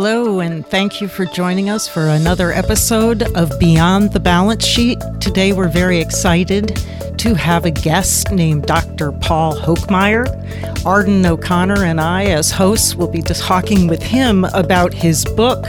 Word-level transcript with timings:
Hello, 0.00 0.38
and 0.38 0.64
thank 0.64 1.00
you 1.00 1.08
for 1.08 1.24
joining 1.24 1.68
us 1.68 1.88
for 1.88 2.06
another 2.06 2.52
episode 2.52 3.36
of 3.36 3.58
Beyond 3.58 4.12
the 4.12 4.20
Balance 4.20 4.64
Sheet. 4.64 5.00
Today, 5.18 5.52
we're 5.52 5.66
very 5.66 5.98
excited 5.98 6.76
to 7.18 7.34
have 7.34 7.64
a 7.64 7.72
guest 7.72 8.30
named 8.30 8.66
Dr. 8.66 9.10
Paul 9.10 9.56
Hokemeyer. 9.56 10.86
Arden 10.86 11.26
O'Connor 11.26 11.82
and 11.82 12.00
I, 12.00 12.26
as 12.26 12.52
hosts, 12.52 12.94
will 12.94 13.08
be 13.08 13.22
talking 13.22 13.88
with 13.88 14.00
him 14.00 14.44
about 14.54 14.94
his 14.94 15.24
book 15.24 15.66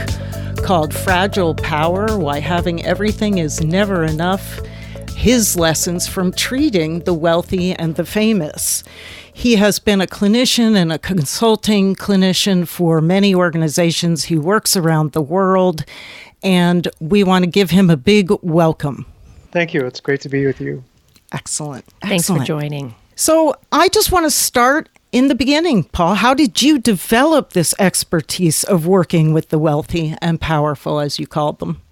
called 0.58 0.94
Fragile 0.94 1.56
Power 1.56 2.16
Why 2.16 2.38
Having 2.38 2.84
Everything 2.84 3.38
Is 3.38 3.60
Never 3.60 4.04
Enough 4.04 4.60
His 5.20 5.54
Lessons 5.54 6.08
from 6.08 6.32
Treating 6.32 7.00
the 7.00 7.12
Wealthy 7.12 7.74
and 7.74 7.94
the 7.94 8.06
Famous. 8.06 8.82
He 9.30 9.56
has 9.56 9.78
been 9.78 10.00
a 10.00 10.06
clinician 10.06 10.74
and 10.74 10.90
a 10.90 10.98
consulting 10.98 11.94
clinician 11.94 12.66
for 12.66 13.02
many 13.02 13.34
organizations. 13.34 14.24
He 14.24 14.38
works 14.38 14.78
around 14.78 15.12
the 15.12 15.20
world, 15.20 15.84
and 16.42 16.88
we 17.00 17.22
want 17.22 17.44
to 17.44 17.50
give 17.50 17.68
him 17.68 17.90
a 17.90 17.98
big 17.98 18.30
welcome. 18.40 19.04
Thank 19.52 19.74
you. 19.74 19.84
It's 19.84 20.00
great 20.00 20.22
to 20.22 20.30
be 20.30 20.46
with 20.46 20.58
you. 20.58 20.82
Excellent. 21.32 21.84
Thanks 22.00 22.22
Excellent. 22.22 22.40
for 22.40 22.46
joining. 22.46 22.94
So, 23.14 23.56
I 23.70 23.88
just 23.88 24.10
want 24.12 24.24
to 24.24 24.30
start 24.30 24.88
in 25.12 25.28
the 25.28 25.34
beginning, 25.34 25.84
Paul. 25.84 26.14
How 26.14 26.32
did 26.32 26.62
you 26.62 26.78
develop 26.78 27.52
this 27.52 27.74
expertise 27.78 28.64
of 28.64 28.86
working 28.86 29.34
with 29.34 29.50
the 29.50 29.58
wealthy 29.58 30.14
and 30.22 30.40
powerful, 30.40 30.98
as 30.98 31.18
you 31.18 31.26
called 31.26 31.58
them? 31.58 31.82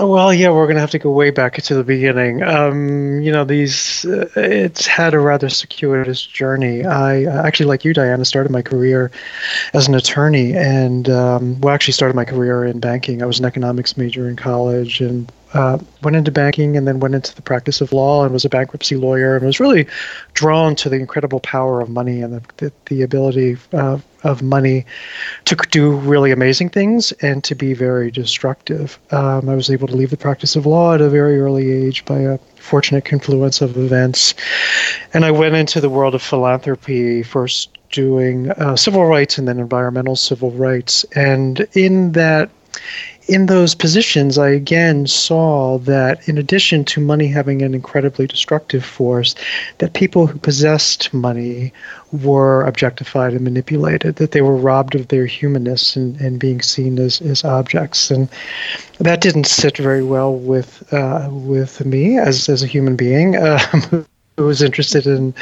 Well, 0.00 0.32
yeah, 0.32 0.48
we're 0.50 0.64
going 0.64 0.76
to 0.76 0.80
have 0.80 0.92
to 0.92 0.98
go 0.98 1.10
way 1.10 1.30
back 1.30 1.60
to 1.60 1.74
the 1.74 1.84
beginning. 1.84 2.42
Um, 2.42 3.20
you 3.20 3.30
know, 3.30 3.44
these, 3.44 4.06
uh, 4.06 4.26
it's 4.36 4.86
had 4.86 5.12
a 5.12 5.18
rather 5.18 5.50
circuitous 5.50 6.24
journey. 6.24 6.82
I 6.86 7.24
actually, 7.24 7.66
like 7.66 7.84
you, 7.84 7.92
Diana, 7.92 8.24
started 8.24 8.50
my 8.50 8.62
career 8.62 9.10
as 9.74 9.88
an 9.88 9.94
attorney 9.94 10.54
and, 10.54 11.10
um, 11.10 11.60
well, 11.60 11.74
actually 11.74 11.92
started 11.92 12.14
my 12.16 12.24
career 12.24 12.64
in 12.64 12.80
banking. 12.80 13.22
I 13.22 13.26
was 13.26 13.38
an 13.38 13.44
economics 13.44 13.98
major 13.98 14.30
in 14.30 14.36
college 14.36 15.02
and 15.02 15.30
uh, 15.54 15.78
went 16.02 16.16
into 16.16 16.30
banking 16.30 16.76
and 16.76 16.86
then 16.86 17.00
went 17.00 17.14
into 17.14 17.34
the 17.34 17.42
practice 17.42 17.80
of 17.80 17.92
law 17.92 18.24
and 18.24 18.32
was 18.32 18.44
a 18.44 18.48
bankruptcy 18.48 18.96
lawyer 18.96 19.36
and 19.36 19.44
was 19.44 19.60
really 19.60 19.86
drawn 20.34 20.74
to 20.76 20.88
the 20.88 20.96
incredible 20.96 21.40
power 21.40 21.80
of 21.80 21.88
money 21.88 22.22
and 22.22 22.34
the, 22.34 22.42
the, 22.56 22.72
the 22.86 23.02
ability 23.02 23.56
uh, 23.72 23.98
of 24.24 24.42
money 24.42 24.84
to 25.44 25.56
do 25.70 25.96
really 25.96 26.30
amazing 26.30 26.68
things 26.68 27.12
and 27.22 27.42
to 27.44 27.54
be 27.54 27.74
very 27.74 28.10
destructive. 28.10 28.98
Um, 29.10 29.48
I 29.48 29.54
was 29.54 29.70
able 29.70 29.88
to 29.88 29.96
leave 29.96 30.10
the 30.10 30.16
practice 30.16 30.56
of 30.56 30.66
law 30.66 30.94
at 30.94 31.00
a 31.00 31.08
very 31.08 31.40
early 31.40 31.70
age 31.70 32.04
by 32.04 32.20
a 32.20 32.38
fortunate 32.56 33.04
confluence 33.04 33.60
of 33.60 33.76
events. 33.76 34.34
And 35.12 35.24
I 35.24 35.30
went 35.30 35.54
into 35.54 35.80
the 35.80 35.90
world 35.90 36.14
of 36.14 36.22
philanthropy, 36.22 37.22
first 37.22 37.70
doing 37.90 38.50
uh, 38.52 38.74
civil 38.74 39.04
rights 39.04 39.38
and 39.38 39.46
then 39.46 39.58
environmental 39.58 40.16
civil 40.16 40.50
rights. 40.52 41.04
And 41.14 41.66
in 41.74 42.12
that 42.12 42.50
in 43.28 43.46
those 43.46 43.74
positions, 43.74 44.36
I 44.36 44.48
again 44.48 45.06
saw 45.06 45.78
that 45.78 46.28
in 46.28 46.38
addition 46.38 46.84
to 46.86 47.00
money 47.00 47.28
having 47.28 47.62
an 47.62 47.74
incredibly 47.74 48.26
destructive 48.26 48.84
force, 48.84 49.34
that 49.78 49.92
people 49.92 50.26
who 50.26 50.38
possessed 50.38 51.12
money 51.14 51.72
were 52.10 52.64
objectified 52.64 53.32
and 53.32 53.42
manipulated, 53.42 54.16
that 54.16 54.32
they 54.32 54.42
were 54.42 54.56
robbed 54.56 54.94
of 54.94 55.08
their 55.08 55.26
humanness 55.26 55.94
and, 55.94 56.20
and 56.20 56.40
being 56.40 56.60
seen 56.60 56.98
as, 56.98 57.20
as 57.20 57.44
objects. 57.44 58.10
And 58.10 58.28
that 58.98 59.20
didn't 59.20 59.46
sit 59.46 59.78
very 59.78 60.02
well 60.02 60.34
with 60.34 60.92
uh, 60.92 61.28
with 61.30 61.84
me 61.86 62.18
as, 62.18 62.48
as 62.48 62.62
a 62.62 62.66
human 62.66 62.96
being. 62.96 63.36
Um, 63.72 64.06
who 64.42 64.48
was 64.48 64.62
interested 64.62 65.06
in 65.06 65.32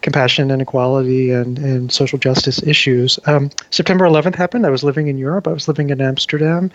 compassion 0.00 0.50
and 0.50 0.62
equality 0.62 1.30
and, 1.30 1.58
and 1.58 1.92
social 1.92 2.18
justice 2.18 2.62
issues. 2.62 3.18
Um, 3.26 3.50
September 3.70 4.04
11th 4.04 4.36
happened. 4.36 4.64
I 4.64 4.70
was 4.70 4.84
living 4.84 5.08
in 5.08 5.18
Europe. 5.18 5.48
I 5.48 5.52
was 5.52 5.66
living 5.66 5.90
in 5.90 6.00
Amsterdam. 6.00 6.70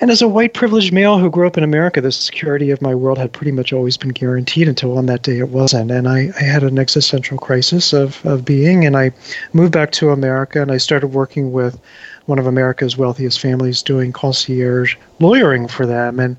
And 0.00 0.10
as 0.10 0.22
a 0.22 0.28
white 0.28 0.54
privileged 0.54 0.92
male 0.92 1.18
who 1.18 1.30
grew 1.30 1.46
up 1.46 1.58
in 1.58 1.64
America, 1.64 2.00
the 2.00 2.12
security 2.12 2.70
of 2.70 2.80
my 2.80 2.94
world 2.94 3.18
had 3.18 3.32
pretty 3.32 3.52
much 3.52 3.72
always 3.72 3.96
been 3.96 4.10
guaranteed 4.10 4.68
until 4.68 4.96
on 4.96 5.06
that 5.06 5.22
day 5.22 5.38
it 5.38 5.50
wasn't. 5.50 5.90
And 5.90 6.08
I, 6.08 6.30
I 6.40 6.42
had 6.42 6.62
an 6.62 6.78
existential 6.78 7.36
crisis 7.36 7.92
of, 7.92 8.24
of 8.24 8.44
being. 8.44 8.86
And 8.86 8.96
I 8.96 9.12
moved 9.52 9.72
back 9.72 9.92
to 9.92 10.10
America 10.10 10.62
and 10.62 10.72
I 10.72 10.78
started 10.78 11.08
working 11.08 11.52
with 11.52 11.78
one 12.26 12.38
of 12.38 12.46
America's 12.46 12.96
wealthiest 12.96 13.40
families 13.40 13.82
doing 13.82 14.12
concierge 14.12 14.96
lawyering 15.18 15.68
for 15.68 15.86
them. 15.86 16.20
And 16.20 16.36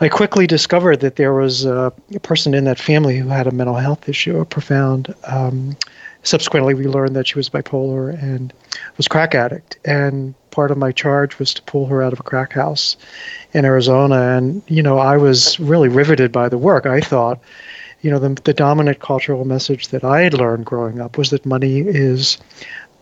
I 0.00 0.08
quickly 0.08 0.46
discovered 0.46 1.00
that 1.00 1.16
there 1.16 1.34
was 1.34 1.64
a, 1.64 1.92
a 2.14 2.20
person 2.20 2.54
in 2.54 2.64
that 2.64 2.78
family 2.78 3.18
who 3.18 3.28
had 3.28 3.46
a 3.46 3.52
mental 3.52 3.76
health 3.76 4.08
issue, 4.08 4.38
a 4.38 4.44
profound. 4.44 5.14
Um, 5.24 5.76
subsequently, 6.22 6.74
we 6.74 6.86
learned 6.86 7.16
that 7.16 7.26
she 7.26 7.38
was 7.38 7.50
bipolar 7.50 8.10
and 8.22 8.52
was 8.96 9.08
crack 9.08 9.34
addict. 9.34 9.78
And 9.84 10.34
part 10.50 10.70
of 10.70 10.78
my 10.78 10.92
charge 10.92 11.38
was 11.38 11.52
to 11.54 11.62
pull 11.62 11.86
her 11.86 12.02
out 12.02 12.12
of 12.12 12.20
a 12.20 12.24
crack 12.24 12.52
house 12.52 12.96
in 13.52 13.64
Arizona. 13.64 14.36
And 14.36 14.62
you 14.68 14.82
know, 14.82 14.98
I 14.98 15.16
was 15.16 15.58
really 15.60 15.88
riveted 15.88 16.32
by 16.32 16.48
the 16.48 16.58
work. 16.58 16.86
I 16.86 17.00
thought 17.00 17.40
you 18.02 18.10
know, 18.10 18.18
the, 18.18 18.40
the 18.42 18.54
dominant 18.54 19.00
cultural 19.00 19.44
message 19.44 19.88
that 19.88 20.04
I 20.04 20.20
had 20.20 20.34
learned 20.34 20.66
growing 20.66 21.00
up 21.00 21.18
was 21.18 21.30
that 21.30 21.46
money 21.46 21.80
is 21.80 22.38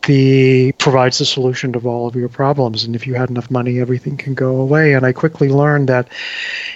the 0.06 0.72
provides 0.72 1.18
the 1.18 1.24
solution 1.24 1.72
to 1.72 1.78
all 1.80 2.06
of 2.06 2.14
your 2.14 2.28
problems. 2.28 2.84
And 2.84 2.94
if 2.94 3.06
you 3.06 3.14
had 3.14 3.30
enough 3.30 3.50
money, 3.50 3.80
everything 3.80 4.16
can 4.16 4.34
go 4.34 4.56
away. 4.56 4.94
And 4.94 5.04
I 5.04 5.12
quickly 5.12 5.48
learned 5.48 5.88
that, 5.88 6.08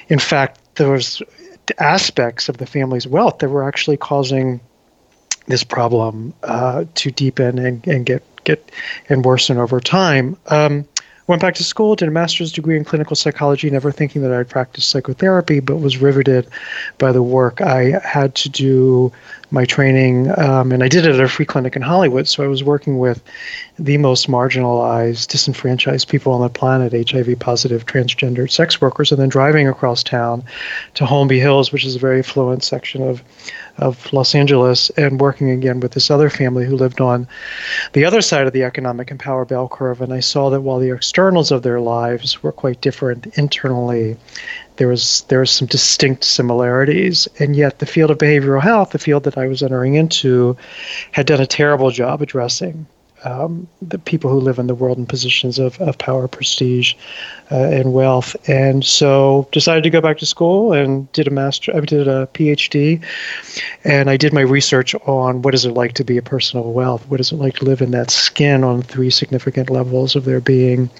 in 0.09 0.19
fact, 0.19 0.61
there 0.77 0.91
was 0.91 1.22
aspects 1.78 2.49
of 2.49 2.56
the 2.56 2.67
family's 2.67 3.06
wealth 3.06 3.38
that 3.38 3.49
were 3.49 3.67
actually 3.67 3.97
causing 3.97 4.61
this 5.47 5.65
problem 5.65 6.34
uh, 6.43 6.84
to 6.94 7.11
deepen 7.11 7.59
and, 7.59 7.87
and 7.87 8.06
get 8.06 8.22
get 8.44 8.71
and 9.09 9.25
worsen 9.25 9.59
over 9.59 9.81
time. 9.81 10.37
Um, 10.47 10.87
Went 11.28 11.43
back 11.43 11.56
to 11.56 11.65
school, 11.65 11.94
did 11.94 12.09
a 12.09 12.11
master's 12.11 12.50
degree 12.50 12.78
in 12.78 12.84
clinical 12.84 13.15
psychology, 13.15 13.69
never 13.69 13.93
thinking 13.93 14.22
that 14.22 14.33
I'd 14.33 14.49
practice 14.49 14.87
psychotherapy, 14.87 15.61
but 15.61 15.77
was 15.77 15.99
riveted 15.99 16.49
by 16.97 17.12
the 17.12 17.22
work. 17.22 17.61
I 17.61 18.00
had 18.03 18.34
to 18.37 18.49
do 18.49 19.12
my 19.50 19.64
training, 19.64 20.31
um, 20.38 20.72
and 20.72 20.82
I 20.82 20.88
did 20.88 21.06
it 21.06 21.14
at 21.14 21.20
a 21.20 21.28
free 21.28 21.47
clinic 21.47 21.75
in 21.75 21.82
Hollywood. 21.82 22.28
So 22.28 22.44
I 22.44 22.48
was 22.48 22.62
working 22.62 22.98
with 22.98 23.22
the 23.78 23.97
most 23.98 24.28
marginalized, 24.28 25.28
disenfranchised 25.28 26.09
people 26.09 26.32
on 26.32 26.42
the 26.42 26.48
planet, 26.48 27.10
HIV 27.10 27.38
positive, 27.38 27.87
transgender 27.87 28.50
sex 28.50 28.81
workers, 28.81 29.10
and 29.10 29.20
then 29.20 29.28
driving 29.28 29.69
across 29.69 30.03
town 30.03 30.44
to 30.94 31.04
Holmby 31.04 31.41
Hills, 31.41 31.72
which 31.72 31.84
is 31.84 31.97
a 31.97 31.98
very 31.98 32.19
affluent 32.19 32.62
section 32.62 33.03
of 33.03 33.22
of 33.78 34.12
Los 34.12 34.34
Angeles 34.34 34.91
and 34.91 35.20
working 35.20 35.50
again 35.50 35.81
with 35.81 35.92
this 35.92 36.10
other 36.10 36.28
family 36.28 36.66
who 36.66 36.76
lived 36.76 37.00
on 37.00 37.28
the 37.92 38.04
other 38.04 38.20
side 38.20 38.47
of 38.47 38.53
the 38.53 38.64
economic 38.64 39.10
and 39.10 39.20
power 39.20 39.44
bell 39.44 39.69
curve. 39.69 40.00
And 40.00 40.12
I 40.12 40.20
saw 40.20 40.50
that 40.50 40.62
while 40.62 40.81
the 40.81 40.92
externals 40.92 41.53
of 41.53 41.62
their 41.62 41.81
lives 41.81 42.42
were 42.42 42.53
quite 42.53 42.81
different 42.81 43.38
internally, 43.38 44.16
there 44.78 44.89
was 44.89 45.25
there 45.28 45.41
was 45.41 45.50
some 45.50 45.69
distinct 45.69 46.25
similarities. 46.25 47.28
And 47.39 47.55
yet 47.55 47.78
the 47.78 47.87
field 47.87 48.11
of 48.11 48.19
behavioral 48.19 48.62
health, 48.62 48.91
the 48.91 48.99
field 48.99 49.25
that 49.25 49.37
I 49.37 49.47
was 49.47 49.62
entering 49.62 49.94
into, 49.94 50.56
had 51.12 51.27
done 51.27 51.41
a 51.41 51.47
terrible 51.47 51.91
job 51.91 52.22
addressing 52.22 52.87
um, 53.25 53.69
the 53.83 53.99
people 53.99 54.31
who 54.31 54.38
live 54.38 54.59
in 54.59 54.67
the 54.67 54.75
world 54.75 54.99
in 54.99 55.06
positions 55.06 55.59
of, 55.59 55.81
of 55.81 55.99
power, 55.99 56.28
prestige, 56.28 56.94
uh, 57.50 57.56
and 57.56 57.93
wealth. 57.93 58.37
And 58.49 58.85
so 58.85 59.49
decided 59.52 59.82
to 59.85 59.91
go 59.91 60.00
back 60.00 60.19
to 60.19 60.26
school 60.26 60.73
and 60.73 61.11
did 61.12 61.26
a 61.26 61.31
master, 61.31 61.76
I 61.76 61.81
did 61.81 62.06
a 62.06 62.29
PhD, 62.35 63.05
and 63.85 64.11
I 64.11 64.17
did 64.17 64.32
my 64.32 64.43
research 64.43 64.94
on 64.94 65.43
what 65.43 65.55
is 65.55 65.64
it 65.64 65.73
like 65.73 65.94
to 65.94 66.05
be 66.05 66.17
a 66.17 66.23
person 66.23 66.58
of 66.58 66.67
wealth? 66.67 67.08
What 67.08 67.20
is 67.20 67.32
it 67.32 67.37
like 67.37 67.56
to 67.56 67.64
live 67.64 67.82
in 67.82 67.91
that 67.93 68.11
skin 68.11 68.64
on 68.64 68.82
three 68.82 69.11
significant 69.11 69.70
levels 69.70 70.14
of 70.14 70.25
their 70.25 70.41
being? 70.41 70.91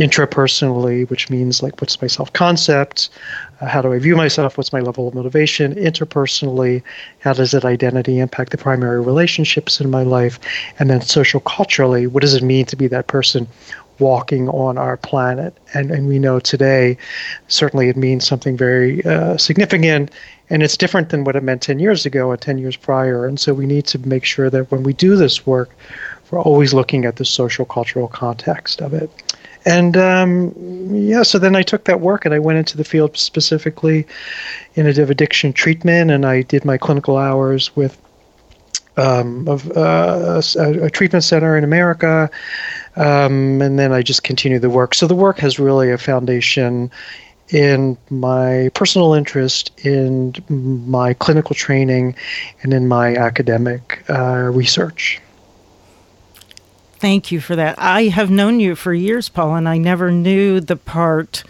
Intrapersonally, 0.00 1.08
which 1.10 1.28
means 1.28 1.62
like 1.62 1.78
what's 1.80 2.00
my 2.00 2.08
self 2.08 2.32
concept, 2.32 3.10
uh, 3.60 3.66
how 3.66 3.82
do 3.82 3.92
I 3.92 3.98
view 3.98 4.16
myself, 4.16 4.56
what's 4.56 4.72
my 4.72 4.80
level 4.80 5.06
of 5.06 5.14
motivation, 5.14 5.74
interpersonally, 5.74 6.82
how 7.18 7.34
does 7.34 7.50
that 7.50 7.66
identity 7.66 8.18
impact 8.18 8.50
the 8.50 8.58
primary 8.58 9.00
relationships 9.02 9.78
in 9.78 9.90
my 9.90 10.02
life, 10.02 10.40
and 10.78 10.88
then 10.88 11.02
social 11.02 11.40
culturally, 11.40 12.06
what 12.06 12.22
does 12.22 12.34
it 12.34 12.42
mean 12.42 12.64
to 12.66 12.76
be 12.76 12.86
that 12.86 13.08
person 13.08 13.46
walking 13.98 14.48
on 14.48 14.78
our 14.78 14.96
planet? 14.96 15.54
And, 15.74 15.90
and 15.90 16.08
we 16.08 16.18
know 16.18 16.40
today, 16.40 16.96
certainly 17.48 17.90
it 17.90 17.96
means 17.96 18.26
something 18.26 18.56
very 18.56 19.04
uh, 19.04 19.36
significant. 19.36 20.10
And 20.48 20.62
it's 20.62 20.78
different 20.78 21.10
than 21.10 21.24
what 21.24 21.36
it 21.36 21.42
meant 21.42 21.60
10 21.60 21.78
years 21.78 22.06
ago 22.06 22.32
and 22.32 22.40
10 22.40 22.56
years 22.56 22.74
prior. 22.74 23.26
And 23.26 23.38
so 23.38 23.52
we 23.52 23.66
need 23.66 23.86
to 23.88 23.98
make 23.98 24.24
sure 24.24 24.48
that 24.48 24.70
when 24.70 24.82
we 24.82 24.94
do 24.94 25.14
this 25.14 25.46
work, 25.46 25.70
we're 26.30 26.40
always 26.40 26.72
looking 26.72 27.04
at 27.04 27.16
the 27.16 27.24
social 27.24 27.66
cultural 27.66 28.08
context 28.08 28.80
of 28.80 28.94
it. 28.94 29.10
And 29.64 29.96
um, 29.96 30.54
yeah, 30.94 31.22
so 31.22 31.38
then 31.38 31.54
I 31.54 31.62
took 31.62 31.84
that 31.84 32.00
work 32.00 32.24
and 32.24 32.34
I 32.34 32.38
went 32.38 32.58
into 32.58 32.76
the 32.76 32.84
field 32.84 33.16
specifically 33.16 34.06
in 34.74 34.86
addiction 34.86 35.52
treatment, 35.52 36.10
and 36.10 36.24
I 36.24 36.42
did 36.42 36.64
my 36.64 36.78
clinical 36.78 37.18
hours 37.18 37.74
with 37.76 38.00
um, 38.96 39.48
of 39.48 39.70
uh, 39.76 40.42
a, 40.56 40.84
a, 40.84 40.90
treatment 40.90 41.24
center 41.24 41.56
in 41.56 41.64
America, 41.64 42.28
um, 42.96 43.62
and 43.62 43.78
then 43.78 43.92
I 43.92 44.02
just 44.02 44.24
continued 44.24 44.62
the 44.62 44.70
work. 44.70 44.94
So 44.94 45.06
the 45.06 45.14
work 45.14 45.38
has 45.38 45.58
really 45.58 45.90
a 45.90 45.98
foundation 45.98 46.90
in 47.48 47.96
my 48.10 48.70
personal 48.74 49.14
interest, 49.14 49.72
in 49.84 50.34
my 50.48 51.14
clinical 51.14 51.54
training, 51.54 52.14
and 52.62 52.72
in 52.72 52.88
my 52.88 53.14
academic 53.14 54.04
uh, 54.08 54.50
research. 54.52 55.20
Thank 57.00 57.32
you 57.32 57.40
for 57.40 57.56
that. 57.56 57.76
I 57.78 58.04
have 58.04 58.30
known 58.30 58.60
you 58.60 58.74
for 58.76 58.92
years, 58.92 59.30
Paul, 59.30 59.54
and 59.54 59.66
I 59.66 59.78
never 59.78 60.12
knew 60.12 60.60
the 60.60 60.76
part 60.76 61.44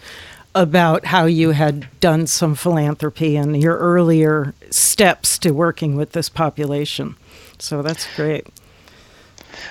about 0.55 1.07
how 1.07 1.25
you 1.25 1.51
had 1.51 1.87
done 1.99 2.25
some 2.25 2.55
philanthropy 2.55 3.35
and 3.35 3.61
your 3.61 3.77
earlier 3.77 4.53
steps 4.69 5.37
to 5.39 5.51
working 5.51 5.97
with 5.97 6.13
this 6.13 6.29
population. 6.29 7.17
So 7.59 7.81
that's 7.81 8.07
great. 8.15 8.47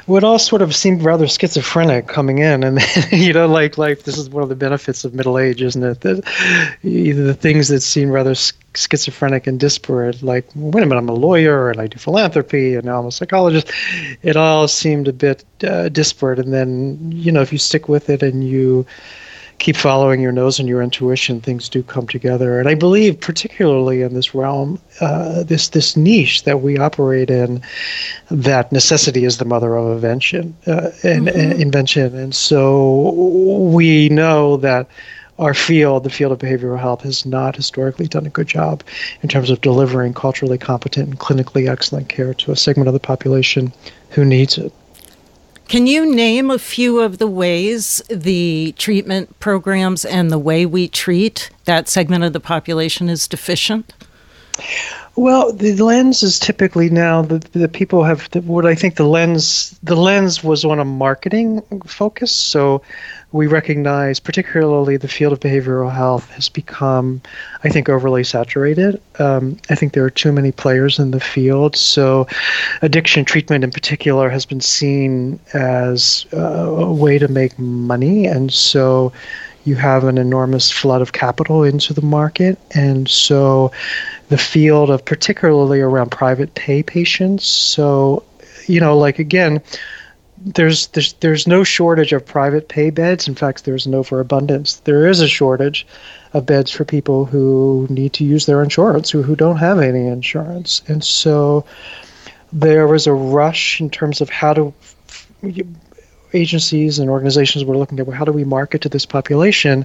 Well, 0.06 0.18
it 0.18 0.24
all 0.24 0.38
sort 0.38 0.62
of 0.62 0.74
seemed 0.74 1.02
rather 1.02 1.26
schizophrenic 1.26 2.06
coming 2.06 2.38
in, 2.38 2.62
and 2.64 2.80
you 3.12 3.32
know, 3.32 3.46
like 3.46 3.78
like 3.78 4.02
this 4.02 4.18
is 4.18 4.30
one 4.30 4.42
of 4.42 4.48
the 4.48 4.56
benefits 4.56 5.04
of 5.04 5.14
middle 5.14 5.38
age, 5.38 5.62
isn't 5.62 5.82
it? 5.82 6.00
That 6.00 6.78
either 6.82 7.24
the 7.24 7.34
things 7.34 7.68
that 7.68 7.80
seem 7.80 8.10
rather 8.10 8.34
schizophrenic 8.74 9.46
and 9.46 9.58
disparate, 9.58 10.22
like 10.22 10.46
wait 10.54 10.82
a 10.82 10.86
minute, 10.86 11.00
I'm 11.00 11.08
a 11.08 11.14
lawyer 11.14 11.70
and 11.70 11.80
I 11.80 11.86
do 11.86 11.98
philanthropy, 11.98 12.74
and 12.74 12.84
now 12.84 13.00
I'm 13.00 13.06
a 13.06 13.12
psychologist. 13.12 13.70
It 14.22 14.36
all 14.36 14.68
seemed 14.68 15.08
a 15.08 15.12
bit 15.12 15.44
uh, 15.64 15.88
disparate, 15.88 16.38
and 16.38 16.52
then 16.52 17.12
you 17.12 17.32
know, 17.32 17.42
if 17.42 17.52
you 17.52 17.58
stick 17.58 17.88
with 17.88 18.10
it 18.10 18.22
and 18.22 18.46
you 18.46 18.86
keep 19.60 19.76
following 19.76 20.20
your 20.20 20.32
nose 20.32 20.58
and 20.58 20.68
your 20.68 20.82
intuition, 20.82 21.40
things 21.40 21.68
do 21.68 21.82
come 21.82 22.06
together. 22.06 22.58
And 22.58 22.68
I 22.68 22.74
believe, 22.74 23.20
particularly 23.20 24.02
in 24.02 24.14
this 24.14 24.34
realm, 24.34 24.80
uh, 25.00 25.44
this 25.44 25.68
this 25.68 25.96
niche 25.96 26.42
that 26.44 26.62
we 26.62 26.78
operate 26.78 27.30
in, 27.30 27.62
that 28.30 28.72
necessity 28.72 29.24
is 29.24 29.36
the 29.36 29.44
mother 29.44 29.76
of 29.76 29.92
invention. 29.92 30.56
Uh, 30.66 30.90
and, 31.04 31.26
mm-hmm. 31.26 31.38
and 31.38 31.62
invention, 31.62 32.16
and 32.16 32.34
so 32.34 33.12
we 33.72 34.08
know 34.08 34.56
that 34.56 34.88
our 35.38 35.54
field, 35.54 36.04
the 36.04 36.10
field 36.10 36.32
of 36.32 36.38
behavioral 36.38 36.78
health, 36.78 37.02
has 37.02 37.24
not 37.24 37.56
historically 37.56 38.06
done 38.06 38.26
a 38.26 38.30
good 38.30 38.46
job 38.46 38.82
in 39.22 39.28
terms 39.28 39.50
of 39.50 39.60
delivering 39.60 40.12
culturally 40.12 40.58
competent 40.58 41.08
and 41.08 41.18
clinically 41.18 41.68
excellent 41.68 42.08
care 42.08 42.34
to 42.34 42.50
a 42.50 42.56
segment 42.56 42.88
of 42.88 42.94
the 42.94 43.00
population 43.00 43.72
who 44.10 44.24
needs 44.24 44.58
it. 44.58 44.72
Can 45.70 45.86
you 45.86 46.12
name 46.12 46.50
a 46.50 46.58
few 46.58 46.98
of 46.98 47.18
the 47.18 47.28
ways 47.28 48.02
the 48.10 48.74
treatment 48.76 49.38
programs 49.38 50.04
and 50.04 50.28
the 50.28 50.36
way 50.36 50.66
we 50.66 50.88
treat 50.88 51.48
that 51.64 51.88
segment 51.88 52.24
of 52.24 52.32
the 52.32 52.40
population 52.40 53.08
is 53.08 53.28
deficient? 53.28 53.92
Well, 55.14 55.52
the 55.52 55.76
lens 55.76 56.24
is 56.24 56.40
typically 56.40 56.90
now 56.90 57.22
the, 57.22 57.38
the 57.52 57.68
people 57.68 58.02
have 58.02 58.28
what 58.46 58.66
I 58.66 58.74
think 58.74 58.96
the 58.96 59.06
lens 59.06 59.78
the 59.84 59.94
lens 59.94 60.42
was 60.42 60.64
on 60.64 60.80
a 60.80 60.84
marketing 60.84 61.62
focus. 61.86 62.32
So 62.32 62.82
we 63.32 63.46
recognize, 63.46 64.18
particularly 64.18 64.96
the 64.96 65.08
field 65.08 65.32
of 65.32 65.40
behavioral 65.40 65.92
health, 65.92 66.28
has 66.30 66.48
become, 66.48 67.22
I 67.62 67.68
think, 67.68 67.88
overly 67.88 68.24
saturated. 68.24 69.00
Um, 69.18 69.56
I 69.70 69.76
think 69.76 69.92
there 69.92 70.04
are 70.04 70.10
too 70.10 70.32
many 70.32 70.50
players 70.50 70.98
in 70.98 71.12
the 71.12 71.20
field. 71.20 71.76
So, 71.76 72.26
addiction 72.82 73.24
treatment 73.24 73.62
in 73.62 73.70
particular 73.70 74.28
has 74.30 74.46
been 74.46 74.60
seen 74.60 75.38
as 75.54 76.26
uh, 76.32 76.38
a 76.38 76.92
way 76.92 77.18
to 77.18 77.28
make 77.28 77.56
money. 77.58 78.26
And 78.26 78.52
so, 78.52 79.12
you 79.64 79.76
have 79.76 80.04
an 80.04 80.18
enormous 80.18 80.70
flood 80.70 81.02
of 81.02 81.12
capital 81.12 81.62
into 81.62 81.94
the 81.94 82.02
market. 82.02 82.58
And 82.74 83.08
so, 83.08 83.70
the 84.28 84.38
field 84.38 84.90
of 84.90 85.04
particularly 85.04 85.80
around 85.80 86.10
private 86.10 86.54
pay 86.54 86.82
patients. 86.82 87.46
So, 87.46 88.24
you 88.66 88.80
know, 88.80 88.98
like 88.98 89.20
again, 89.20 89.62
there's 90.40 90.86
there's 90.88 91.12
there's 91.14 91.46
no 91.46 91.64
shortage 91.64 92.12
of 92.12 92.24
private 92.24 92.68
pay 92.68 92.90
beds. 92.90 93.28
In 93.28 93.34
fact, 93.34 93.64
there's 93.64 93.86
an 93.86 93.94
overabundance. 93.94 94.76
There 94.76 95.06
is 95.06 95.20
a 95.20 95.28
shortage 95.28 95.86
of 96.32 96.46
beds 96.46 96.70
for 96.70 96.84
people 96.84 97.24
who 97.24 97.86
need 97.90 98.12
to 98.14 98.24
use 98.24 98.46
their 98.46 98.62
insurance, 98.62 99.10
who 99.10 99.22
who 99.22 99.36
don't 99.36 99.58
have 99.58 99.78
any 99.78 100.06
insurance, 100.06 100.82
and 100.88 101.04
so 101.04 101.64
there 102.52 102.88
was 102.88 103.06
a 103.06 103.12
rush 103.12 103.80
in 103.80 103.90
terms 103.90 104.20
of 104.20 104.30
how 104.30 104.54
to 104.54 104.74
agencies 106.32 106.98
and 106.98 107.10
organizations 107.10 107.64
were 107.64 107.76
looking 107.76 107.98
at 107.98 108.06
well, 108.06 108.16
how 108.16 108.24
do 108.24 108.32
we 108.32 108.44
market 108.44 108.80
to 108.82 108.88
this 108.88 109.06
population, 109.06 109.84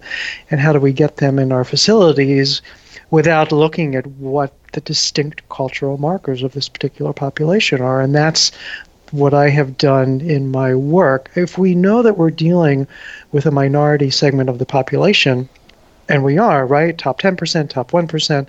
and 0.50 0.60
how 0.60 0.72
do 0.72 0.80
we 0.80 0.94
get 0.94 1.18
them 1.18 1.38
in 1.38 1.52
our 1.52 1.64
facilities 1.64 2.62
without 3.12 3.52
looking 3.52 3.96
at 3.96 4.08
what 4.08 4.54
the 4.72 4.82
distinct 4.82 5.48
cultural 5.50 5.98
markers 5.98 6.44
of 6.44 6.54
this 6.54 6.68
particular 6.68 7.14
population 7.14 7.82
are. 7.82 8.02
And 8.02 8.16
that's 8.16 8.52
what 9.16 9.34
I 9.34 9.50
have 9.50 9.78
done 9.78 10.22
in 10.22 10.52
my 10.52 10.76
work, 10.76 11.32
if 11.36 11.58
we 11.58 11.74
know 11.74 12.02
that 12.02 12.18
we're 12.18 12.32
dealing 12.32 12.88
with 13.32 13.46
a 13.46 13.52
minority 13.52 14.10
segment 14.10 14.50
of 14.50 14.60
the 14.60 14.66
population, 14.66 15.48
and 16.10 16.24
we 16.24 16.38
are, 16.38 16.66
right? 16.66 16.98
Top 16.98 17.20
10%, 17.22 17.70
top 17.70 17.92
1%, 17.92 18.48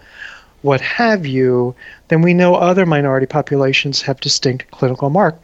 what 0.63 0.81
have 0.81 1.25
you, 1.25 1.75
then 2.09 2.23
we 2.23 2.35
know 2.35 2.57
other 2.57 2.85
minority 2.85 3.27
populations 3.27 4.03
have 4.03 4.21
distinct 4.21 4.71
clinical 4.73 5.11
mark, 5.11 5.37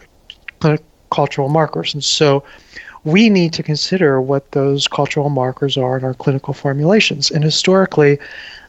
cultural 1.11 1.49
markers. 1.49 1.95
And 1.95 2.03
so 2.03 2.43
we 3.05 3.31
need 3.31 3.53
to 3.53 3.63
consider 3.63 4.21
what 4.21 4.51
those 4.53 4.89
cultural 4.89 5.29
markers 5.29 5.77
are 5.77 5.97
in 5.97 6.05
our 6.05 6.15
clinical 6.15 6.55
formulations. 6.55 7.31
And 7.31 7.45
historically, 7.45 8.19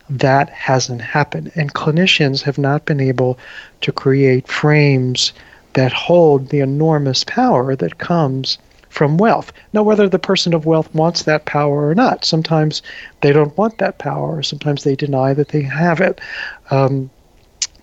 that 0.10 0.50
hasn't 0.50 1.02
happened. 1.02 1.52
And 1.56 1.74
clinicians 1.74 2.44
have 2.44 2.58
not 2.58 2.86
been 2.86 3.00
able 3.00 3.40
to 3.82 3.92
create 3.92 4.48
frames 4.48 5.34
that 5.74 5.92
hold 5.92 6.50
the 6.50 6.60
enormous 6.60 7.24
power 7.24 7.76
that 7.76 7.98
comes 7.98 8.58
from 8.90 9.18
wealth. 9.18 9.52
Now, 9.74 9.82
whether 9.82 10.08
the 10.08 10.20
person 10.20 10.54
of 10.54 10.68
wealth 10.68 10.94
wants 10.94 11.24
that 11.24 11.46
power 11.46 11.90
or 11.90 11.96
not, 11.96 12.26
sometimes 12.26 12.84
they 13.22 13.34
don't 13.34 13.58
want 13.58 13.80
that 13.80 13.98
power, 13.98 14.38
or 14.38 14.44
sometimes 14.44 14.84
they 14.84 14.96
deny 14.96 15.34
that 15.34 15.50
they 15.50 15.64
have 15.64 16.00
it. 16.00 16.22
Um, 16.70 17.10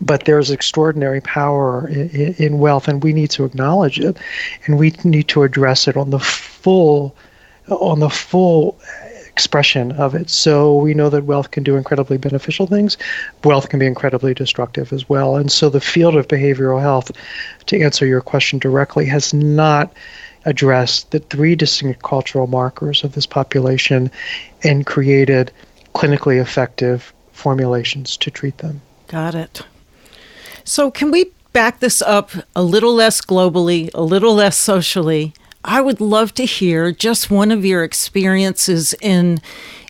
but 0.00 0.24
there's 0.24 0.50
extraordinary 0.50 1.20
power 1.20 1.88
in, 1.88 2.34
in, 2.34 2.58
wealth, 2.58 2.88
and 2.88 3.02
we 3.02 3.12
need 3.12 3.30
to 3.30 3.44
acknowledge 3.44 3.98
it, 3.98 4.16
and 4.64 4.78
we 4.78 4.94
need 5.04 5.28
to 5.28 5.42
address 5.42 5.88
it 5.88 5.96
on 5.96 6.10
the 6.10 6.20
full, 6.20 7.14
on 7.68 7.98
the 7.98 8.08
full 8.08 8.78
expression 9.30 9.92
of 9.92 10.14
it. 10.14 10.28
So 10.28 10.76
we 10.76 10.92
know 10.94 11.08
that 11.10 11.24
wealth 11.24 11.50
can 11.50 11.62
do 11.62 11.76
incredibly 11.76 12.18
beneficial 12.18 12.66
things. 12.66 12.98
Wealth 13.44 13.68
can 13.68 13.78
be 13.78 13.86
incredibly 13.86 14.34
destructive 14.34 14.92
as 14.92 15.08
well. 15.08 15.36
And 15.36 15.50
so 15.50 15.70
the 15.70 15.80
field 15.80 16.16
of 16.16 16.28
behavioral 16.28 16.80
health, 16.80 17.10
to 17.66 17.80
answer 17.80 18.06
your 18.06 18.20
question 18.20 18.58
directly, 18.58 19.06
has 19.06 19.32
not 19.32 19.92
addressed 20.44 21.10
the 21.10 21.20
three 21.20 21.54
distinct 21.54 22.02
cultural 22.02 22.46
markers 22.46 23.04
of 23.04 23.12
this 23.12 23.26
population 23.26 24.10
and 24.64 24.86
created 24.86 25.52
clinically 25.94 26.40
effective 26.40 27.12
formulations 27.32 28.16
to 28.16 28.30
treat 28.30 28.58
them. 28.58 28.80
Got 29.08 29.34
it. 29.34 29.62
So, 30.64 30.90
can 30.90 31.10
we 31.10 31.32
back 31.52 31.80
this 31.80 32.00
up 32.02 32.30
a 32.54 32.62
little 32.62 32.94
less 32.94 33.20
globally, 33.20 33.90
a 33.94 34.02
little 34.02 34.34
less 34.34 34.56
socially, 34.56 35.34
I 35.64 35.80
would 35.80 36.00
love 36.00 36.32
to 36.34 36.44
hear 36.44 36.90
just 36.92 37.30
one 37.30 37.50
of 37.50 37.64
your 37.64 37.84
experiences 37.84 38.94
in 39.02 39.40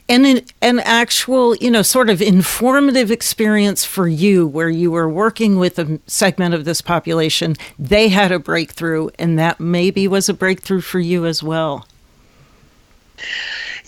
an, 0.09 0.43
an 0.61 0.81
actual, 0.81 1.55
you 1.57 1.71
know, 1.71 1.83
sort 1.83 2.11
of 2.11 2.21
informative 2.21 3.13
experience 3.13 3.85
for 3.85 4.09
you 4.09 4.47
where 4.47 4.69
you 4.69 4.91
were 4.91 5.09
working 5.09 5.57
with 5.57 5.79
a 5.79 6.01
segment 6.09 6.53
of 6.53 6.65
this 6.65 6.81
population, 6.81 7.55
they 7.79 8.09
had 8.09 8.33
a 8.33 8.41
breakthrough, 8.41 9.09
and 9.19 9.39
that 9.39 9.61
maybe 9.61 10.09
was 10.09 10.29
a 10.29 10.35
breakthrough 10.35 10.81
for 10.81 10.99
you 10.99 11.27
as 11.27 11.43
well. 11.43 11.87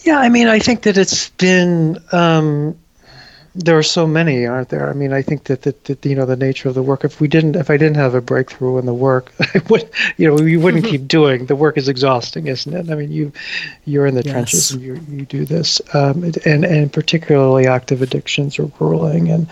Yeah, 0.05 0.19
I 0.19 0.29
mean, 0.29 0.47
I 0.47 0.61
think 0.61 0.83
that 0.83 0.97
it's 0.97 1.31
been 1.31 1.99
um, 2.13 2.79
there 3.55 3.77
are 3.77 3.83
so 3.83 4.07
many, 4.07 4.47
aren't 4.47 4.71
there? 4.71 4.89
I 4.89 4.95
mean, 4.95 5.13
I 5.13 5.21
think 5.21 5.45
that, 5.45 5.63
that, 5.63 5.85
that 5.85 6.05
you 6.07 6.15
know 6.15 6.25
the 6.25 6.37
nature 6.37 6.71
of 6.71 6.75
the 6.75 6.83
work. 6.83 7.05
If 7.05 7.21
we 7.21 7.29
didn't, 7.29 7.55
if 7.57 7.69
I 7.69 7.77
didn't 7.77 7.97
have 7.97 8.15
a 8.15 8.23
breakthrough 8.23 8.79
in 8.79 8.87
the 8.87 8.95
work, 8.95 9.31
I 9.41 9.61
would, 9.69 9.89
you 10.17 10.29
know, 10.29 10.41
you 10.43 10.59
wouldn't 10.59 10.87
keep 10.87 11.07
doing. 11.19 11.47
The 11.47 11.57
work 11.57 11.77
is 11.77 11.89
exhausting, 11.89 12.47
isn't 12.47 12.73
it? 12.73 12.91
I 12.91 12.95
mean, 12.95 13.13
you, 13.13 13.31
you're 13.85 14.07
in 14.07 14.15
the 14.15 14.23
yes. 14.23 14.33
trenches 14.33 14.71
and 14.71 14.83
you 14.83 15.01
you 15.09 15.27
do 15.27 15.45
this, 15.45 15.83
um, 15.93 16.25
and 16.47 16.65
and 16.65 16.93
particularly 16.93 17.67
active 17.67 18.01
addictions 18.01 18.59
are 18.59 18.67
grueling, 18.67 19.31
and 19.31 19.47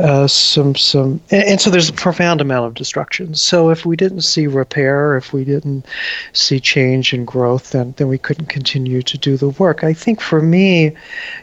uh, 0.00 0.26
some 0.26 0.74
some, 0.74 1.20
and, 1.30 1.44
and 1.44 1.60
so 1.60 1.70
there's 1.70 1.88
a 1.88 1.94
profound 1.94 2.40
amount 2.40 2.66
of 2.66 2.74
destruction. 2.74 3.34
So 3.36 3.70
if 3.70 3.86
we 3.86 3.94
didn't 3.94 4.22
see 4.22 4.48
repair, 4.48 5.16
if 5.16 5.32
we 5.32 5.44
didn't 5.44 5.86
see 6.32 6.58
change 6.58 7.12
and 7.12 7.24
growth, 7.24 7.70
then 7.70 7.94
then 7.96 8.08
we 8.08 8.18
couldn't 8.18 8.46
continue 8.46 9.02
to 9.02 9.16
do 9.16 9.36
the 9.36 9.50
work. 9.50 9.84
I 9.84 9.92
think 9.92 10.20
for 10.20 10.42
me, 10.42 10.96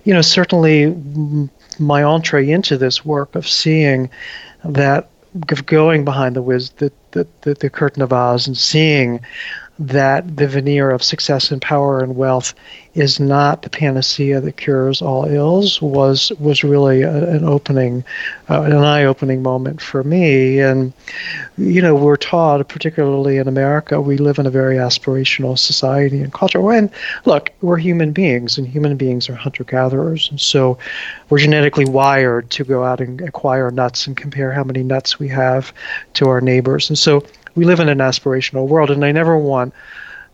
you 0.03 0.13
know, 0.13 0.21
certainly 0.21 0.93
my 1.79 2.03
entree 2.03 2.49
into 2.49 2.77
this 2.77 3.05
work 3.05 3.35
of 3.35 3.47
seeing 3.47 4.09
that 4.63 5.09
of 5.51 5.65
going 5.65 6.03
behind 6.03 6.35
the, 6.35 6.41
the, 6.41 6.91
the, 7.11 7.27
the, 7.41 7.53
the 7.53 7.69
curtain 7.69 8.01
of 8.01 8.11
Oz 8.13 8.47
and 8.47 8.57
seeing 8.57 9.19
that 9.79 10.37
the 10.37 10.47
veneer 10.47 10.89
of 10.89 11.03
success 11.03 11.51
and 11.51 11.61
power 11.61 11.99
and 11.99 12.15
wealth 12.15 12.55
is 12.95 13.19
not 13.19 13.61
the 13.61 13.69
panacea 13.69 14.41
that 14.41 14.57
cures 14.57 15.03
all 15.03 15.25
ills 15.25 15.79
was 15.81 16.31
was 16.39 16.63
really 16.63 17.03
a, 17.03 17.35
an 17.35 17.43
opening, 17.43 18.03
uh, 18.49 18.63
an 18.63 18.73
eye-opening 18.73 19.43
moment 19.43 19.79
for 19.79 20.03
me. 20.03 20.59
And 20.59 20.91
you 21.59 21.79
know, 21.81 21.93
we're 21.93 22.17
taught, 22.17 22.67
particularly 22.67 23.37
in 23.37 23.47
America, 23.47 24.01
we 24.01 24.17
live 24.17 24.39
in 24.39 24.47
a 24.47 24.51
very 24.51 24.77
aspirational 24.77 25.59
society 25.59 26.21
and 26.21 26.33
culture. 26.33 26.71
And 26.71 26.89
look, 27.25 27.51
we're 27.61 27.77
human 27.77 28.13
beings, 28.13 28.57
and 28.57 28.67
human 28.67 28.97
beings 28.97 29.29
are 29.29 29.35
hunter-gatherers, 29.35 30.29
and 30.31 30.41
so 30.41 30.79
we're 31.29 31.37
genetically 31.39 31.85
wired 31.85 32.49
to 32.51 32.63
go 32.63 32.83
out 32.83 32.99
and 32.99 33.21
acquire 33.21 33.69
nuts 33.69 34.07
and 34.07 34.17
compare 34.17 34.51
how 34.51 34.63
many 34.63 34.81
nuts 34.81 35.19
we 35.19 35.27
have 35.27 35.71
to 36.13 36.27
our 36.29 36.41
neighbors. 36.41 36.89
And 36.89 36.97
so 36.97 37.23
we 37.57 37.65
live 37.65 37.79
in 37.79 37.89
an 37.89 37.97
aspirational 37.97 38.67
world, 38.67 38.91
and 38.91 39.03
I 39.03 39.11
never 39.11 39.37
want 39.37 39.73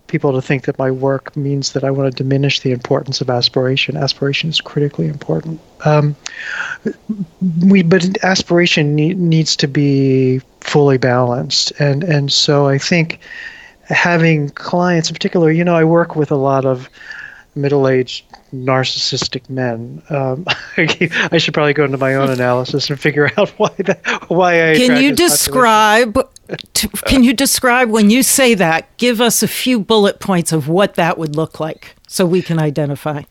people 0.08 0.34
to 0.34 0.42
think 0.42 0.66
that 0.66 0.78
my 0.78 0.92
work 0.92 1.36
means 1.36 1.72
that 1.72 1.84
I 1.84 1.90
want 1.90 2.12
to 2.12 2.24
diminish 2.24 2.60
the 2.60 2.72
importance 2.72 3.22
of 3.22 3.30
aspiration. 3.30 3.96
Aspiration 3.96 4.50
is 4.50 4.60
critically 4.60 5.08
important. 5.08 5.60
Um, 5.86 6.16
we, 7.66 7.82
but 7.82 8.24
aspiration 8.24 8.94
need, 8.94 9.18
needs 9.18 9.56
to 9.56 9.68
be 9.68 10.40
fully 10.60 10.98
balanced, 10.98 11.72
and 11.80 12.04
and 12.04 12.32
so 12.32 12.68
I 12.68 12.78
think 12.78 13.20
having 13.86 14.50
clients 14.50 15.10
in 15.10 15.14
particular, 15.14 15.50
you 15.50 15.64
know, 15.64 15.76
I 15.76 15.86
work 15.86 16.16
with 16.16 16.30
a 16.30 16.36
lot 16.36 16.66
of 16.66 16.90
middle-aged 17.56 18.26
narcissistic 18.54 19.50
men. 19.50 20.02
Um, 20.10 20.46
I 20.78 21.38
should 21.38 21.54
probably 21.54 21.74
go 21.74 21.86
into 21.86 21.98
my 21.98 22.16
own 22.16 22.30
analysis 22.30 22.90
and 22.90 23.00
figure 23.00 23.32
out 23.38 23.50
why 23.58 23.70
that, 23.80 24.02
why 24.30 24.72
I. 24.72 24.76
Can 24.76 25.02
you 25.02 25.14
describe? 25.14 26.18
To, 26.74 26.88
can 27.06 27.24
you 27.24 27.34
describe 27.34 27.90
when 27.90 28.10
you 28.10 28.24
say 28.24 28.54
that? 28.56 28.96
Give 28.98 29.22
us 29.22 29.44
a 29.44 29.48
few 29.48 29.80
bullet 29.80 30.20
points 30.20 30.52
of 30.52 30.68
what 30.68 30.96
that 30.96 31.18
would 31.18 31.36
look 31.36 31.60
like, 31.60 31.96
so 32.08 32.26
we 32.26 32.42
can 32.42 32.60
identify. 32.60 33.24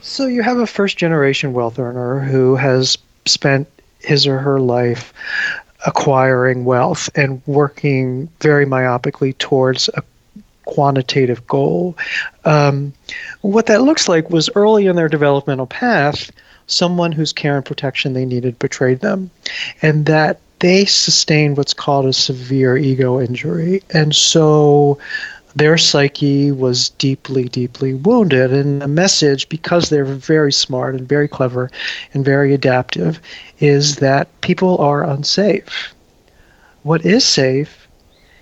So 0.00 0.26
you 0.26 0.42
have 0.42 0.58
a 0.58 0.66
first-generation 0.66 1.52
wealth 1.52 1.78
earner 1.78 2.20
who 2.20 2.56
has 2.56 2.98
spent 3.26 3.68
his 4.00 4.26
or 4.26 4.38
her 4.38 4.60
life 4.60 5.12
acquiring 5.86 6.64
wealth 6.64 7.08
and 7.14 7.42
working 7.46 8.28
very 8.40 8.66
myopically 8.66 9.36
towards 9.38 9.88
a 9.94 10.02
quantitative 10.68 11.46
goal. 11.46 11.96
Um, 12.44 12.92
what 13.40 13.66
that 13.66 13.82
looks 13.82 14.08
like 14.08 14.30
was 14.30 14.50
early 14.54 14.86
in 14.86 14.96
their 14.96 15.08
developmental 15.08 15.66
path, 15.66 16.30
someone 16.66 17.10
whose 17.10 17.32
care 17.32 17.56
and 17.56 17.64
protection 17.64 18.12
they 18.12 18.26
needed 18.26 18.58
betrayed 18.58 19.00
them, 19.00 19.30
and 19.82 20.06
that 20.06 20.40
they 20.60 20.84
sustained 20.84 21.56
what's 21.56 21.74
called 21.74 22.06
a 22.06 22.12
severe 22.12 22.76
ego 22.76 23.20
injury. 23.20 23.82
And 23.94 24.14
so 24.14 24.98
their 25.56 25.78
psyche 25.78 26.52
was 26.52 26.90
deeply, 26.90 27.44
deeply 27.44 27.94
wounded. 27.94 28.52
And 28.52 28.82
the 28.82 28.88
message, 28.88 29.48
because 29.48 29.88
they're 29.88 30.04
very 30.04 30.52
smart 30.52 30.94
and 30.94 31.08
very 31.08 31.28
clever 31.28 31.70
and 32.12 32.24
very 32.24 32.52
adaptive, 32.52 33.20
is 33.58 33.96
that 33.96 34.28
people 34.42 34.76
are 34.78 35.02
unsafe. 35.02 35.94
What 36.82 37.06
is 37.06 37.24
safe 37.24 37.88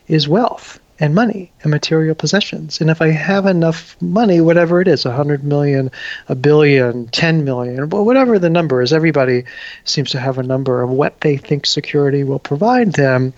is 0.09 0.29
wealth 0.29 0.81
and 0.99 1.15
money 1.15 1.53
and 1.63 1.71
material 1.71 2.15
possessions. 2.15 2.81
And 2.81 2.91
if 2.91 3.03
I 3.03 3.09
have 3.09 3.47
enough 3.47 3.97
money, 4.01 4.41
whatever 4.41 4.81
it 4.81 4.89
is, 4.89 5.05
a 5.05 5.13
hundred 5.13 5.45
million, 5.45 5.91
a 6.29 6.35
billion, 6.35 7.09
ten 7.09 7.45
million, 7.45 7.89
whatever 7.91 8.39
the 8.39 8.51
number 8.51 8.83
is, 8.83 8.93
everybody 8.93 9.45
seems 9.85 10.11
to 10.11 10.21
have 10.21 10.39
a 10.39 10.43
number 10.43 10.83
of 10.83 10.91
what 10.91 11.21
they 11.21 11.37
think 11.37 11.67
security 11.67 12.25
will 12.25 12.39
provide 12.39 12.95
them, 12.95 13.33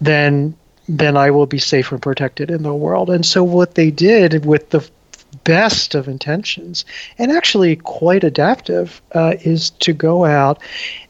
then 0.00 0.54
then 0.86 1.16
I 1.16 1.30
will 1.30 1.46
be 1.46 1.58
safe 1.58 1.92
and 1.92 2.02
protected 2.02 2.50
in 2.50 2.62
the 2.62 2.74
world. 2.74 3.08
And 3.08 3.24
so 3.24 3.42
what 3.42 3.74
they 3.74 3.90
did 3.90 4.44
with 4.44 4.68
the 4.68 4.86
best 5.44 5.94
of 5.94 6.08
intentions 6.08 6.84
and 7.18 7.32
actually 7.32 7.76
quite 7.76 8.22
adaptive 8.22 9.00
uh, 9.12 9.34
is 9.40 9.70
to 9.70 9.92
go 9.92 10.24
out 10.24 10.60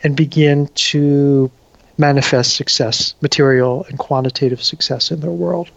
and 0.02 0.16
begin 0.16 0.68
to 0.74 1.50
manifest 1.98 2.56
success, 2.56 3.14
material 3.20 3.84
and 3.88 3.98
quantitative 3.98 4.62
success 4.62 5.10
in 5.10 5.20
their 5.20 5.30
world. 5.30 5.70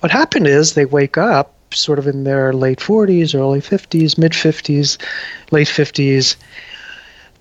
What 0.00 0.12
happened 0.12 0.46
is 0.46 0.74
they 0.74 0.84
wake 0.84 1.18
up 1.18 1.54
sort 1.74 1.98
of 1.98 2.06
in 2.06 2.24
their 2.24 2.52
late 2.52 2.78
40s, 2.78 3.34
early 3.34 3.60
50s, 3.60 4.16
mid 4.16 4.32
50s, 4.32 4.96
late 5.50 5.66
50s, 5.66 6.36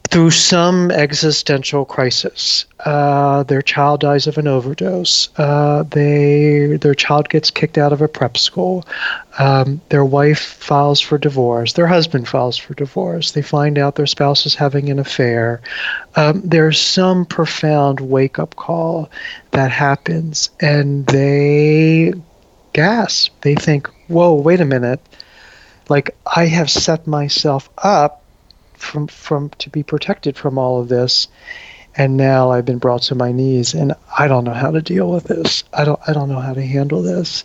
through 0.10 0.32
some 0.32 0.90
existential 0.90 1.86
crisis. 1.86 2.66
Uh, 2.86 3.44
their 3.44 3.62
child 3.62 4.00
dies 4.00 4.26
of 4.26 4.38
an 4.38 4.48
overdose. 4.48 5.30
Uh, 5.38 5.84
they 5.84 6.78
their 6.82 6.96
child 6.96 7.30
gets 7.30 7.52
kicked 7.52 7.78
out 7.78 7.92
of 7.92 8.02
a 8.02 8.08
prep 8.08 8.38
school. 8.38 8.86
Um, 9.38 9.82
their 9.90 10.06
wife 10.06 10.40
files 10.40 11.02
for 11.02 11.18
divorce. 11.18 11.74
Their 11.74 11.88
husband 11.88 12.28
files 12.28 12.58
for 12.58 12.74
divorce. 12.74 13.32
They 13.32 13.42
find 13.42 13.78
out 13.78 13.96
their 13.96 14.08
spouse 14.08 14.46
is 14.46 14.56
having 14.56 14.90
an 14.90 15.00
affair. 15.00 15.62
Um, 16.16 16.42
there's 16.44 16.80
some 16.80 17.26
profound 17.26 18.00
wake 18.00 18.40
up 18.40 18.56
call 18.56 19.10
that 19.52 19.72
happens, 19.72 20.50
and 20.60 21.06
they 21.08 22.14
gas. 22.78 23.32
They 23.42 23.56
think, 23.56 23.88
whoa, 24.08 24.36
wait 24.36 24.62
a 24.62 24.66
minute. 24.66 25.02
Like 25.90 26.16
I 26.36 26.46
have 26.46 26.70
set 26.70 27.08
myself 27.08 27.70
up 27.80 28.24
from 28.74 29.08
from 29.08 29.50
to 29.58 29.70
be 29.72 29.82
protected 29.82 30.38
from 30.38 30.60
all 30.60 30.80
of 30.80 30.88
this 30.88 31.28
and 31.98 32.16
now 32.16 32.52
I've 32.52 32.66
been 32.66 32.78
brought 32.78 33.02
to 33.04 33.16
my 33.16 33.32
knees 33.32 33.74
and 33.74 33.94
I 34.20 34.28
don't 34.28 34.44
know 34.44 34.54
how 34.54 34.70
to 34.70 34.82
deal 34.84 35.10
with 35.10 35.24
this. 35.24 35.64
I 35.74 35.84
don't 35.84 36.00
I 36.08 36.14
don't 36.14 36.30
know 36.30 36.40
how 36.40 36.54
to 36.54 36.62
handle 36.62 37.02
this. 37.02 37.44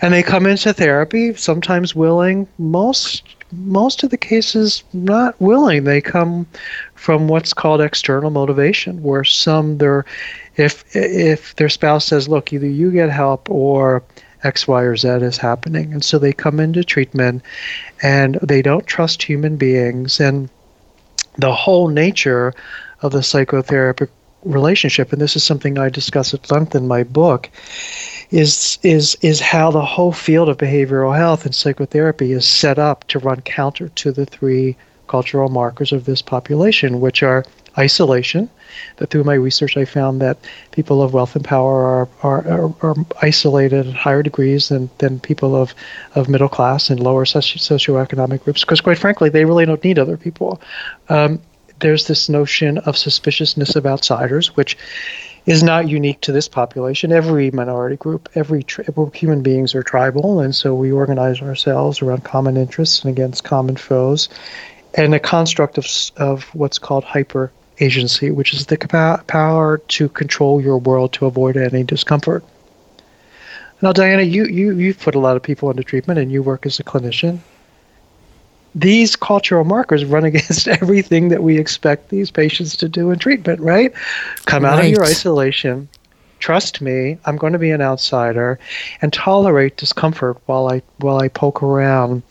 And 0.00 0.14
they 0.14 0.22
come 0.22 0.46
into 0.46 0.72
therapy 0.72 1.34
sometimes 1.34 1.94
willing, 1.94 2.46
most 2.58 3.24
most 3.50 4.04
of 4.04 4.10
the 4.10 4.16
cases 4.16 4.84
not 4.92 5.38
willing. 5.40 5.82
They 5.82 6.00
come 6.00 6.46
from 6.94 7.26
what's 7.26 7.52
called 7.52 7.80
external 7.80 8.30
motivation 8.30 9.02
where 9.02 9.24
some 9.24 9.78
they're 9.78 10.04
if 10.56 10.84
if 10.94 11.56
their 11.56 11.68
spouse 11.68 12.04
says, 12.04 12.28
"Look, 12.28 12.52
either 12.52 12.68
you 12.68 12.92
get 12.92 13.10
help 13.10 13.50
or 13.50 14.04
X, 14.44 14.66
Y, 14.66 14.82
or 14.82 14.96
Z 14.96 15.08
is 15.08 15.36
happening. 15.36 15.92
And 15.92 16.04
so 16.04 16.18
they 16.18 16.32
come 16.32 16.60
into 16.60 16.84
treatment 16.84 17.42
and 18.02 18.38
they 18.42 18.62
don't 18.62 18.86
trust 18.86 19.22
human 19.22 19.56
beings. 19.56 20.20
And 20.20 20.48
the 21.36 21.54
whole 21.54 21.88
nature 21.88 22.54
of 23.02 23.12
the 23.12 23.18
psychotherapeutic 23.18 24.08
relationship, 24.44 25.12
and 25.12 25.20
this 25.20 25.36
is 25.36 25.44
something 25.44 25.78
I 25.78 25.88
discuss 25.90 26.32
at 26.32 26.50
length 26.50 26.74
in 26.74 26.88
my 26.88 27.02
book, 27.02 27.50
is 28.30 28.78
is 28.82 29.16
is 29.20 29.40
how 29.40 29.70
the 29.70 29.84
whole 29.84 30.12
field 30.12 30.48
of 30.48 30.58
behavioral 30.58 31.16
health 31.16 31.44
and 31.44 31.54
psychotherapy 31.54 32.32
is 32.32 32.46
set 32.46 32.78
up 32.78 33.06
to 33.08 33.18
run 33.18 33.40
counter 33.42 33.88
to 33.88 34.12
the 34.12 34.24
three 34.26 34.76
cultural 35.08 35.48
markers 35.48 35.92
of 35.92 36.04
this 36.04 36.22
population, 36.22 37.00
which 37.00 37.22
are 37.22 37.44
isolation. 37.80 38.48
That 38.96 39.10
through 39.10 39.24
my 39.24 39.34
research, 39.34 39.76
I 39.76 39.84
found 39.84 40.20
that 40.20 40.38
people 40.70 41.02
of 41.02 41.12
wealth 41.12 41.34
and 41.34 41.44
power 41.44 41.82
are, 41.82 42.08
are, 42.22 42.48
are, 42.48 42.74
are 42.82 42.94
isolated 43.20 43.86
at 43.88 43.94
higher 43.94 44.22
degrees 44.22 44.68
than, 44.68 44.88
than 44.98 45.18
people 45.20 45.56
of, 45.56 45.74
of 46.14 46.28
middle 46.28 46.48
class 46.48 46.90
and 46.90 47.00
lower 47.00 47.24
socio- 47.24 47.58
socioeconomic 47.58 48.44
groups, 48.44 48.62
because 48.62 48.80
quite 48.80 48.98
frankly, 48.98 49.28
they 49.28 49.44
really 49.44 49.66
don't 49.66 49.82
need 49.82 49.98
other 49.98 50.16
people. 50.16 50.60
Um, 51.08 51.40
there's 51.80 52.06
this 52.06 52.28
notion 52.28 52.78
of 52.78 52.96
suspiciousness 52.96 53.74
of 53.74 53.86
outsiders, 53.86 54.56
which 54.56 54.76
is 55.46 55.62
not 55.62 55.88
unique 55.88 56.20
to 56.20 56.32
this 56.32 56.48
population. 56.48 57.12
Every 57.12 57.50
minority 57.50 57.96
group, 57.96 58.28
every 58.34 58.62
tri- 58.62 58.84
human 59.14 59.42
beings 59.42 59.74
are 59.74 59.82
tribal, 59.82 60.40
and 60.40 60.54
so 60.54 60.74
we 60.74 60.92
organize 60.92 61.40
ourselves 61.42 62.02
around 62.02 62.24
common 62.24 62.56
interests 62.56 63.02
and 63.02 63.10
against 63.10 63.44
common 63.44 63.76
foes 63.76 64.28
and 64.94 65.14
a 65.14 65.20
construct 65.20 65.78
of, 65.78 65.86
of 66.16 66.44
what's 66.54 66.78
called 66.78 67.04
hyper 67.04 67.50
agency, 67.80 68.30
which 68.30 68.52
is 68.52 68.66
the 68.66 68.76
power 69.26 69.78
to 69.78 70.08
control 70.10 70.60
your 70.60 70.78
world 70.78 71.12
to 71.14 71.26
avoid 71.26 71.56
any 71.56 71.82
discomfort. 71.82 72.44
Now, 73.82 73.92
Diana, 73.92 74.22
you, 74.22 74.44
you, 74.44 74.76
you've 74.76 75.00
put 75.00 75.14
a 75.14 75.18
lot 75.18 75.36
of 75.36 75.42
people 75.42 75.70
into 75.70 75.82
treatment 75.82 76.18
and 76.18 76.30
you 76.30 76.42
work 76.42 76.66
as 76.66 76.78
a 76.78 76.84
clinician. 76.84 77.38
These 78.74 79.16
cultural 79.16 79.64
markers 79.64 80.04
run 80.04 80.24
against 80.30 80.68
everything 80.68 81.28
that 81.30 81.42
we 81.42 81.58
expect 81.58 82.10
these 82.10 82.30
patients 82.30 82.76
to 82.76 82.88
do 82.88 83.10
in 83.10 83.18
treatment, 83.18 83.60
right? 83.60 83.92
Come 84.44 84.64
out 84.64 84.78
right. 84.78 84.84
of 84.86 84.90
your 84.90 85.04
isolation, 85.04 85.88
trust 86.40 86.80
me, 86.80 87.18
I'm 87.24 87.36
going 87.36 87.52
to 87.52 87.58
be 87.58 87.70
an 87.70 87.80
outsider 87.80 88.58
and 89.00 89.12
tolerate 89.12 89.76
discomfort 89.76 90.38
while 90.46 90.68
I 90.68 90.82
while 90.98 91.18
I 91.18 91.28
poke 91.28 91.62
around 91.62 92.22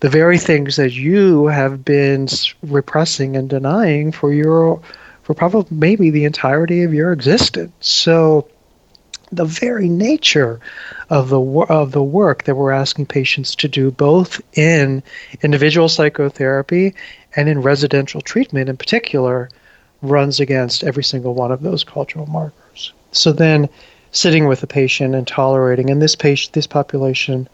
the 0.00 0.08
very 0.08 0.38
things 0.38 0.76
that 0.76 0.92
you 0.92 1.46
have 1.46 1.84
been 1.84 2.28
repressing 2.62 3.36
and 3.36 3.50
denying 3.50 4.12
for 4.12 4.32
your 4.32 4.80
for 5.24 5.34
probably 5.34 5.76
maybe 5.76 6.10
the 6.10 6.24
entirety 6.24 6.84
of 6.84 6.94
your 6.94 7.12
existence. 7.12 7.72
So 7.80 8.48
the 9.32 9.44
very 9.44 9.88
nature 9.88 10.60
of 11.10 11.28
the 11.28 11.40
of 11.40 11.92
the 11.92 12.02
work 12.02 12.44
that 12.44 12.54
we're 12.54 12.70
asking 12.70 13.06
patients 13.06 13.54
to 13.56 13.68
do 13.68 13.90
both 13.90 14.40
in 14.56 15.02
individual 15.42 15.88
psychotherapy 15.88 16.94
and 17.34 17.48
in 17.48 17.60
residential 17.60 18.20
treatment 18.20 18.68
in 18.68 18.76
particular 18.76 19.50
runs 20.02 20.38
against 20.38 20.84
every 20.84 21.02
single 21.02 21.34
one 21.34 21.50
of 21.50 21.62
those 21.62 21.82
cultural 21.82 22.26
markers. 22.26 22.65
So 23.16 23.32
then 23.32 23.68
sitting 24.16 24.46
with 24.46 24.60
the 24.60 24.66
patient 24.66 25.14
and 25.14 25.26
tolerating. 25.26 25.90
And 25.90 26.00
this 26.00 26.16
patient, 26.16 26.54
this 26.54 26.66
population, 26.66 27.48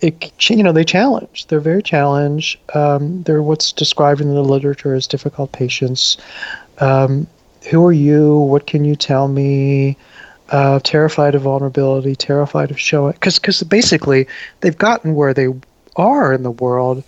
it, 0.00 0.50
you 0.50 0.62
know, 0.62 0.72
they 0.72 0.84
challenge. 0.84 1.46
They're 1.46 1.60
very 1.60 1.82
challenged. 1.82 2.58
Um, 2.74 3.22
they're 3.22 3.42
what's 3.42 3.72
described 3.72 4.20
in 4.20 4.34
the 4.34 4.42
literature 4.42 4.94
as 4.94 5.06
difficult 5.06 5.52
patients. 5.52 6.16
Um, 6.78 7.26
who 7.70 7.84
are 7.86 7.92
you? 7.92 8.36
What 8.36 8.66
can 8.66 8.84
you 8.84 8.96
tell 8.96 9.28
me? 9.28 9.96
Uh, 10.50 10.78
terrified 10.84 11.34
of 11.34 11.42
vulnerability, 11.42 12.14
terrified 12.14 12.70
of 12.70 12.78
showing, 12.78 13.12
because 13.12 13.38
because 13.38 13.62
basically 13.62 14.28
they've 14.60 14.76
gotten 14.76 15.14
where 15.14 15.32
they 15.32 15.48
are 15.96 16.34
in 16.34 16.42
the 16.42 16.50
world 16.50 17.02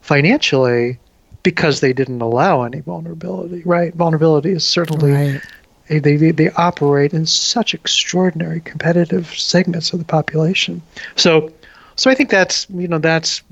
financially 0.00 0.96
because 1.42 1.80
they 1.80 1.92
didn't 1.92 2.22
allow 2.22 2.62
any 2.62 2.78
vulnerability. 2.78 3.62
Right? 3.64 3.92
Vulnerability 3.94 4.52
is 4.52 4.64
certainly. 4.64 5.10
Right. 5.10 5.42
They, 5.88 5.98
they, 5.98 6.30
they 6.30 6.50
operate 6.50 7.14
in 7.14 7.26
such 7.26 7.74
extraordinary 7.74 8.60
competitive 8.60 9.28
segments 9.38 9.92
of 9.92 9.98
the 9.98 10.04
population. 10.04 10.82
So 11.16 11.50
so 11.98 12.10
I 12.10 12.14
think 12.14 12.30
that's 12.30 12.66
you 12.70 12.88
know 12.88 12.98
that's 12.98 13.42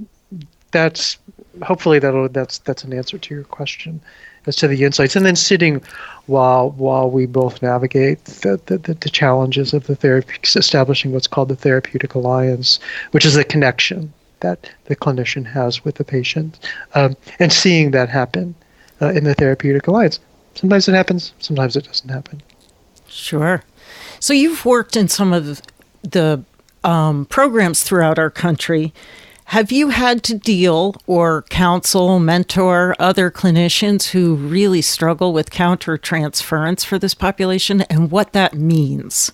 that's 0.71 1.19
hopefully 1.63 1.99
that 1.99 2.31
that's 2.33 2.59
that's 2.59 2.85
an 2.85 2.93
answer 2.93 3.19
to 3.19 3.35
your 3.35 3.45
question 3.45 4.01
as 4.47 4.57
to 4.57 4.69
the 4.69 4.85
insights 4.85 5.17
and 5.17 5.27
then 5.27 5.37
sitting 5.37 5.83
while 6.27 6.71
while 6.71 7.11
we 7.11 7.27
both 7.27 7.61
navigate 7.61 8.25
the, 8.25 8.61
the, 8.67 8.79
the 8.79 9.11
challenges 9.11 9.75
of 9.75 9.87
the 9.89 9.97
therapy 9.97 10.39
establishing 10.55 11.13
what's 11.13 11.27
called 11.27 11.49
the 11.49 11.57
therapeutic 11.57 12.15
alliance 12.15 12.79
which 13.11 13.25
is 13.25 13.35
the 13.35 13.45
connection 13.45 14.13
that 14.41 14.71
the 14.85 14.95
clinician 14.95 15.45
has 15.45 15.85
with 15.85 15.97
the 15.97 16.05
patient 16.05 16.59
um, 16.95 17.17
and 17.41 17.53
seeing 17.53 17.91
that 17.91 18.09
happen 18.09 18.55
uh, 19.03 19.09
in 19.09 19.25
the 19.25 19.35
therapeutic 19.35 19.87
alliance 19.89 20.21
sometimes 20.57 20.89
it 20.89 20.95
happens 20.95 21.33
sometimes 21.39 21.77
it 21.77 21.85
doesn't 21.85 22.11
happen 22.11 22.43
sure 23.09 23.63
so 24.19 24.33
you've 24.33 24.65
worked 24.65 24.97
in 24.97 25.09
some 25.09 25.33
of 25.33 25.63
the 26.03 26.45
um, 26.85 27.27
programs 27.27 27.83
throughout 27.83 28.19
our 28.19 28.31
country. 28.31 28.95
Have 29.47 29.71
you 29.71 29.91
had 29.91 30.23
to 30.25 30.35
deal 30.37 30.97
or 31.07 31.43
counsel, 31.43 32.19
mentor 32.19 32.97
other 32.99 33.31
clinicians 33.31 34.11
who 34.11 34.35
really 34.35 34.83
struggle 34.83 35.33
with 35.33 35.51
countertransference 35.51 36.85
for 36.85 36.99
this 36.99 37.15
population 37.15 37.83
and 37.83 38.11
what 38.11 38.33
that 38.33 38.55
means? 38.55 39.31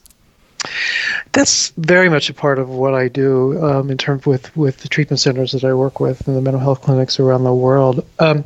That's 1.33 1.71
very 1.79 2.09
much 2.09 2.29
a 2.29 2.35
part 2.35 2.59
of 2.59 2.69
what 2.69 2.95
I 2.95 3.09
do 3.09 3.61
um, 3.65 3.91
in 3.91 3.99
terms 3.99 4.27
with 4.27 4.55
with 4.57 4.79
the 4.79 4.89
treatment 4.89 5.19
centers 5.19 5.53
that 5.53 5.65
I 5.65 5.73
work 5.75 5.99
with 5.99 6.29
and 6.29 6.37
the 6.37 6.41
mental 6.41 6.61
health 6.61 6.83
clinics 6.83 7.19
around 7.19 7.45
the 7.45 7.55
world. 7.55 8.07
Um, 8.19 8.45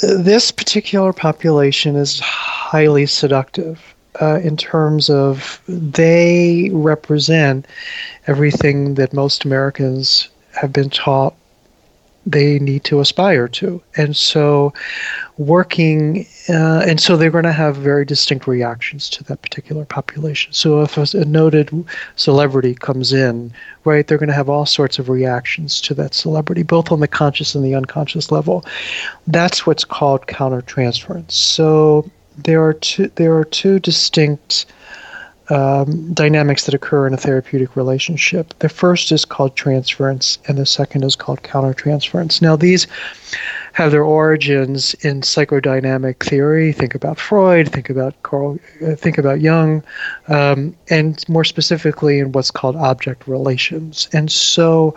this 0.00 0.50
particular 0.50 1.12
population 1.12 1.96
is 1.96 2.18
highly 2.20 3.06
seductive 3.06 3.94
uh, 4.20 4.40
in 4.42 4.56
terms 4.56 5.10
of 5.10 5.60
they 5.68 6.70
represent 6.72 7.66
everything 8.26 8.94
that 8.94 9.12
most 9.12 9.44
Americans 9.44 10.28
have 10.52 10.72
been 10.72 10.90
taught 10.90 11.34
they 12.24 12.58
need 12.58 12.84
to 12.84 13.00
aspire 13.00 13.48
to. 13.48 13.82
And 13.96 14.16
so, 14.16 14.72
working, 15.38 16.26
uh, 16.48 16.84
and 16.86 17.00
so 17.00 17.16
they're 17.16 17.30
going 17.30 17.44
to 17.44 17.52
have 17.52 17.76
very 17.76 18.04
distinct 18.04 18.46
reactions 18.46 19.08
to 19.10 19.24
that 19.24 19.42
particular 19.42 19.84
population. 19.84 20.52
So, 20.52 20.82
if 20.82 20.96
a, 20.96 21.18
a 21.18 21.24
noted 21.24 21.70
celebrity 22.16 22.74
comes 22.74 23.12
in, 23.12 23.52
right, 23.84 24.06
they're 24.06 24.18
going 24.18 24.28
to 24.28 24.34
have 24.34 24.48
all 24.48 24.66
sorts 24.66 24.98
of 24.98 25.08
reactions 25.08 25.80
to 25.82 25.94
that 25.94 26.14
celebrity, 26.14 26.62
both 26.62 26.92
on 26.92 27.00
the 27.00 27.08
conscious 27.08 27.54
and 27.54 27.64
the 27.64 27.74
unconscious 27.74 28.30
level. 28.30 28.64
That's 29.26 29.66
what's 29.66 29.84
called 29.84 30.26
countertransference. 30.26 31.32
So, 31.32 32.10
there 32.36 32.62
are 32.62 32.74
two 32.74 33.08
there 33.14 33.36
are 33.36 33.44
two 33.44 33.78
distinct 33.78 34.66
um, 35.50 36.12
dynamics 36.14 36.64
that 36.64 36.74
occur 36.74 37.06
in 37.06 37.14
a 37.14 37.18
therapeutic 37.18 37.76
relationship. 37.76 38.54
The 38.60 38.68
first 38.68 39.12
is 39.12 39.24
called 39.24 39.56
transference, 39.56 40.38
and 40.46 40.56
the 40.56 40.66
second 40.66 41.04
is 41.04 41.16
called 41.16 41.42
countertransference. 41.42 42.40
Now, 42.40 42.56
these 42.56 42.86
have 43.72 43.90
their 43.90 44.04
origins 44.04 44.94
in 45.00 45.22
psychodynamic 45.22 46.22
theory. 46.22 46.72
Think 46.72 46.94
about 46.94 47.18
Freud. 47.18 47.72
Think 47.72 47.90
about 47.90 48.22
Carl. 48.22 48.58
Uh, 48.84 48.94
think 48.94 49.18
about 49.18 49.40
Jung, 49.40 49.82
um, 50.28 50.76
and 50.88 51.26
more 51.28 51.44
specifically 51.44 52.18
in 52.18 52.32
what's 52.32 52.50
called 52.50 52.76
object 52.76 53.26
relations. 53.26 54.08
And 54.12 54.30
so, 54.30 54.94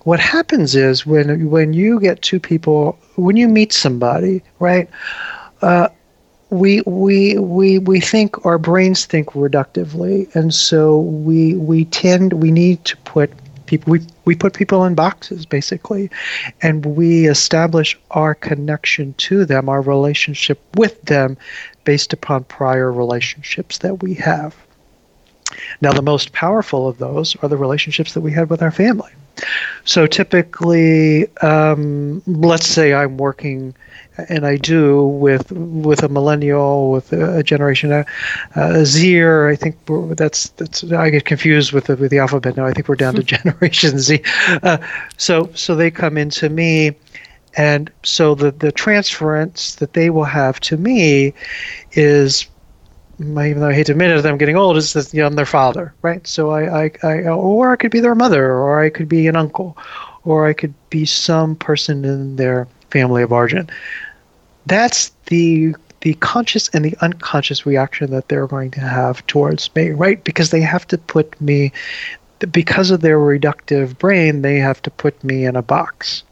what 0.00 0.20
happens 0.20 0.74
is 0.74 1.06
when 1.06 1.50
when 1.50 1.72
you 1.72 2.00
get 2.00 2.22
two 2.22 2.40
people, 2.40 2.98
when 3.16 3.36
you 3.36 3.48
meet 3.48 3.72
somebody, 3.72 4.42
right? 4.58 4.88
Uh, 5.62 5.88
we 6.50 6.80
we 6.86 7.38
we 7.38 7.78
we 7.78 8.00
think 8.00 8.46
our 8.46 8.58
brains 8.58 9.04
think 9.04 9.30
reductively 9.30 10.32
and 10.36 10.54
so 10.54 10.98
we 11.00 11.54
we 11.56 11.84
tend 11.86 12.34
we 12.34 12.52
need 12.52 12.84
to 12.84 12.96
put 12.98 13.32
people 13.66 13.92
we, 13.92 14.06
we 14.24 14.34
put 14.34 14.54
people 14.54 14.84
in 14.84 14.94
boxes 14.94 15.46
basically 15.46 16.10
and 16.62 16.84
we 16.84 17.26
establish 17.26 17.98
our 18.10 18.34
connection 18.34 19.14
to 19.14 19.44
them 19.44 19.68
our 19.68 19.80
relationship 19.80 20.60
with 20.76 21.00
them 21.02 21.36
based 21.84 22.12
upon 22.12 22.44
prior 22.44 22.90
relationships 22.92 23.78
that 23.78 24.02
we 24.02 24.14
have. 24.14 24.56
Now 25.80 25.92
the 25.92 26.02
most 26.02 26.32
powerful 26.32 26.88
of 26.88 26.98
those 26.98 27.36
are 27.36 27.48
the 27.48 27.56
relationships 27.56 28.14
that 28.14 28.20
we 28.20 28.32
had 28.32 28.50
with 28.50 28.62
our 28.62 28.70
family 28.72 29.12
so 29.84 30.06
typically 30.06 31.26
um, 31.38 32.22
let's 32.26 32.66
say 32.66 32.94
i'm 32.94 33.16
working 33.16 33.74
and 34.28 34.46
I 34.46 34.56
do 34.56 35.04
with 35.04 35.50
with 35.52 36.02
a 36.02 36.08
millennial, 36.08 36.90
with 36.90 37.12
a 37.12 37.42
generation 37.42 37.92
uh, 37.92 38.04
uh, 38.54 38.84
Z. 38.84 39.20
Or 39.20 39.48
I 39.48 39.56
think 39.56 39.76
that's 40.16 40.48
that's 40.50 40.84
I 40.84 41.10
get 41.10 41.24
confused 41.24 41.72
with 41.72 41.84
the 41.84 41.96
with 41.96 42.10
the 42.10 42.18
alphabet 42.18 42.56
now. 42.56 42.66
I 42.66 42.72
think 42.72 42.88
we're 42.88 42.96
down 42.96 43.14
to 43.14 43.22
Generation 43.36 43.98
Z. 43.98 44.22
Uh, 44.62 44.78
so 45.16 45.50
so 45.54 45.74
they 45.74 45.90
come 45.90 46.16
into 46.16 46.48
me, 46.48 46.96
and 47.56 47.90
so 48.02 48.34
the 48.34 48.50
the 48.50 48.72
transference 48.72 49.76
that 49.76 49.92
they 49.92 50.10
will 50.10 50.24
have 50.24 50.60
to 50.60 50.76
me 50.76 51.34
is. 51.92 52.46
Even 53.18 53.60
though 53.60 53.68
I 53.68 53.74
hate 53.74 53.86
to 53.86 53.92
admit 53.92 54.10
it, 54.10 54.26
I'm 54.26 54.38
getting 54.38 54.56
old. 54.56 54.76
Is 54.76 54.92
that 54.92 55.14
I'm 55.14 55.34
their 55.34 55.46
father, 55.46 55.94
right? 56.02 56.26
So 56.26 56.50
I, 56.50 56.84
I, 56.84 56.90
I, 57.02 57.28
or 57.28 57.72
I 57.72 57.76
could 57.76 57.90
be 57.90 58.00
their 58.00 58.14
mother, 58.14 58.52
or 58.52 58.82
I 58.82 58.90
could 58.90 59.08
be 59.08 59.26
an 59.26 59.36
uncle, 59.36 59.76
or 60.24 60.46
I 60.46 60.52
could 60.52 60.74
be 60.90 61.06
some 61.06 61.56
person 61.56 62.04
in 62.04 62.36
their 62.36 62.68
family 62.90 63.22
of 63.22 63.32
origin 63.32 63.70
that's 64.66 65.12
the 65.26 65.74
the 66.02 66.14
conscious 66.14 66.68
and 66.68 66.84
the 66.84 66.96
unconscious 67.00 67.64
reaction 67.64 68.10
that 68.10 68.28
they're 68.28 68.46
going 68.46 68.70
to 68.72 68.80
have 68.80 69.26
towards 69.26 69.74
me, 69.74 69.90
right? 69.90 70.22
Because 70.22 70.50
they 70.50 70.60
have 70.60 70.86
to 70.88 70.98
put 70.98 71.40
me, 71.40 71.72
because 72.52 72.90
of 72.90 73.00
their 73.00 73.18
reductive 73.18 73.98
brain, 73.98 74.42
they 74.42 74.58
have 74.58 74.80
to 74.82 74.90
put 74.90 75.24
me 75.24 75.46
in 75.46 75.56
a 75.56 75.62
box. 75.62 76.22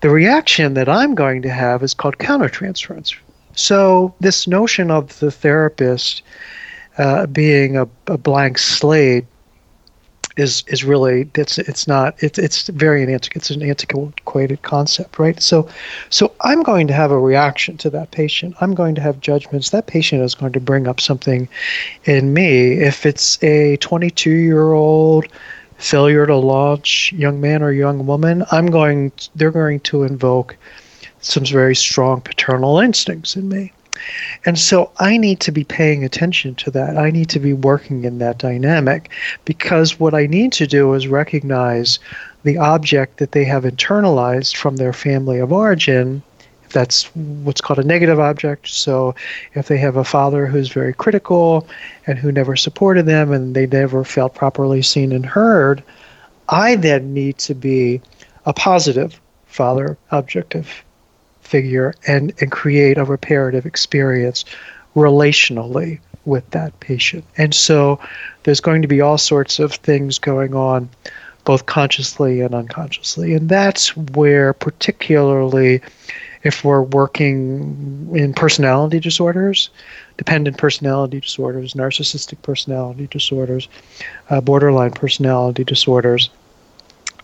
The 0.00 0.08
reaction 0.08 0.74
that 0.74 0.88
I'm 0.88 1.14
going 1.14 1.42
to 1.42 1.50
have 1.50 1.82
is 1.82 1.92
called 1.92 2.18
countertransference. 2.18 3.14
So, 3.54 4.14
this 4.20 4.46
notion 4.46 4.90
of 4.90 5.18
the 5.18 5.30
therapist 5.30 6.22
uh, 6.98 7.26
being 7.26 7.76
a, 7.76 7.88
a 8.06 8.18
blank 8.18 8.58
slate 8.58 9.26
is 10.36 10.62
is 10.68 10.84
really 10.84 11.28
it's 11.34 11.58
it's 11.58 11.86
not 11.88 12.14
it's 12.22 12.38
it's 12.38 12.68
very 12.68 13.02
antiquated 13.02 13.36
it's 13.36 13.50
an 13.50 13.62
antiquated 13.62 14.62
concept 14.62 15.18
right? 15.18 15.40
So 15.42 15.68
so 16.08 16.32
i'm 16.40 16.62
going 16.62 16.86
to 16.86 16.94
have 16.94 17.10
a 17.10 17.18
reaction 17.18 17.76
to 17.78 17.90
that 17.90 18.10
patient. 18.10 18.54
I'm 18.60 18.74
going 18.74 18.94
to 18.94 19.00
have 19.00 19.20
judgments. 19.20 19.70
That 19.70 19.86
patient 19.86 20.22
is 20.22 20.34
going 20.34 20.52
to 20.52 20.60
bring 20.60 20.86
up 20.86 21.00
something 21.00 21.48
in 22.04 22.32
me. 22.32 22.72
If 22.72 23.06
it's 23.06 23.42
a 23.42 23.76
22 23.78 24.30
year 24.30 24.72
old 24.72 25.26
failure 25.80 26.26
to 26.26 26.36
launch 26.36 27.12
young 27.12 27.40
man 27.40 27.62
or 27.62 27.72
young 27.72 28.06
woman 28.06 28.44
i'm 28.52 28.66
going 28.66 29.10
they're 29.34 29.50
going 29.50 29.80
to 29.80 30.02
invoke 30.02 30.54
some 31.20 31.44
very 31.44 31.74
strong 31.74 32.20
paternal 32.20 32.78
instincts 32.78 33.36
in 33.36 33.48
me 33.48 33.72
and 34.46 34.58
so 34.58 34.90
I 34.98 35.16
need 35.16 35.40
to 35.40 35.52
be 35.52 35.64
paying 35.64 36.04
attention 36.04 36.54
to 36.56 36.70
that. 36.70 36.96
I 36.96 37.10
need 37.10 37.28
to 37.30 37.38
be 37.38 37.52
working 37.52 38.04
in 38.04 38.18
that 38.18 38.38
dynamic 38.38 39.10
because 39.44 40.00
what 40.00 40.14
I 40.14 40.26
need 40.26 40.52
to 40.54 40.66
do 40.66 40.94
is 40.94 41.08
recognize 41.08 41.98
the 42.42 42.56
object 42.56 43.18
that 43.18 43.32
they 43.32 43.44
have 43.44 43.64
internalized 43.64 44.56
from 44.56 44.76
their 44.76 44.92
family 44.92 45.38
of 45.38 45.52
origin. 45.52 46.22
If 46.64 46.72
that's 46.72 47.04
what's 47.14 47.60
called 47.60 47.80
a 47.80 47.84
negative 47.84 48.20
object. 48.20 48.68
So 48.68 49.14
if 49.54 49.68
they 49.68 49.78
have 49.78 49.96
a 49.96 50.04
father 50.04 50.46
who's 50.46 50.68
very 50.68 50.94
critical 50.94 51.66
and 52.06 52.18
who 52.18 52.32
never 52.32 52.56
supported 52.56 53.06
them 53.06 53.32
and 53.32 53.54
they 53.54 53.66
never 53.66 54.04
felt 54.04 54.34
properly 54.34 54.80
seen 54.82 55.12
and 55.12 55.26
heard, 55.26 55.82
I 56.48 56.76
then 56.76 57.12
need 57.12 57.38
to 57.38 57.54
be 57.54 58.00
a 58.46 58.52
positive 58.52 59.20
father 59.46 59.98
objective 60.10 60.82
figure 61.50 61.92
and, 62.06 62.32
and 62.40 62.52
create 62.52 62.96
a 62.96 63.04
reparative 63.04 63.66
experience 63.66 64.44
relationally 64.94 65.98
with 66.24 66.48
that 66.50 66.78
patient. 66.80 67.24
And 67.36 67.54
so 67.54 67.98
there's 68.44 68.60
going 68.60 68.82
to 68.82 68.88
be 68.88 69.00
all 69.00 69.18
sorts 69.18 69.58
of 69.58 69.72
things 69.74 70.18
going 70.18 70.54
on, 70.54 70.88
both 71.44 71.66
consciously 71.66 72.40
and 72.40 72.54
unconsciously. 72.54 73.34
And 73.34 73.48
that's 73.48 73.96
where, 73.96 74.52
particularly 74.52 75.80
if 76.42 76.64
we're 76.64 76.82
working 76.82 78.08
in 78.14 78.32
personality 78.32 79.00
disorders, 79.00 79.70
dependent 80.16 80.56
personality 80.56 81.20
disorders, 81.20 81.74
narcissistic 81.74 82.40
personality 82.42 83.08
disorders, 83.08 83.68
uh, 84.30 84.40
borderline 84.40 84.92
personality 84.92 85.64
disorders, 85.64 86.30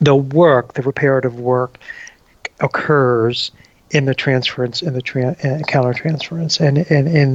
the 0.00 0.16
work, 0.16 0.74
the 0.74 0.82
reparative 0.82 1.38
work, 1.38 1.78
occurs 2.60 3.50
in 3.90 4.04
the 4.04 4.14
transference 4.14 4.82
in 4.82 4.94
the 4.94 5.02
tra- 5.02 5.36
uh, 5.44 5.62
countertransference 5.68 6.60
and 6.60 6.78
in, 6.78 7.06
in 7.06 7.34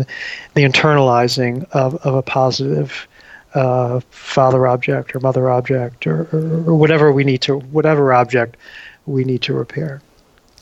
the 0.54 0.64
internalizing 0.64 1.70
of, 1.72 1.96
of 2.06 2.14
a 2.14 2.22
positive 2.22 3.08
uh, 3.54 4.00
father 4.10 4.68
object 4.68 5.16
or 5.16 5.20
mother 5.20 5.50
object 5.50 6.08
or, 6.08 6.28
or, 6.32 6.70
or 6.70 6.76
whatever 6.76 7.12
we 7.12 7.24
need 7.24 7.42
to 7.42 7.60
whatever 7.60 8.14
object 8.14 8.58
we 9.06 9.24
need 9.24 9.42
to 9.42 9.54
repair. 9.54 10.02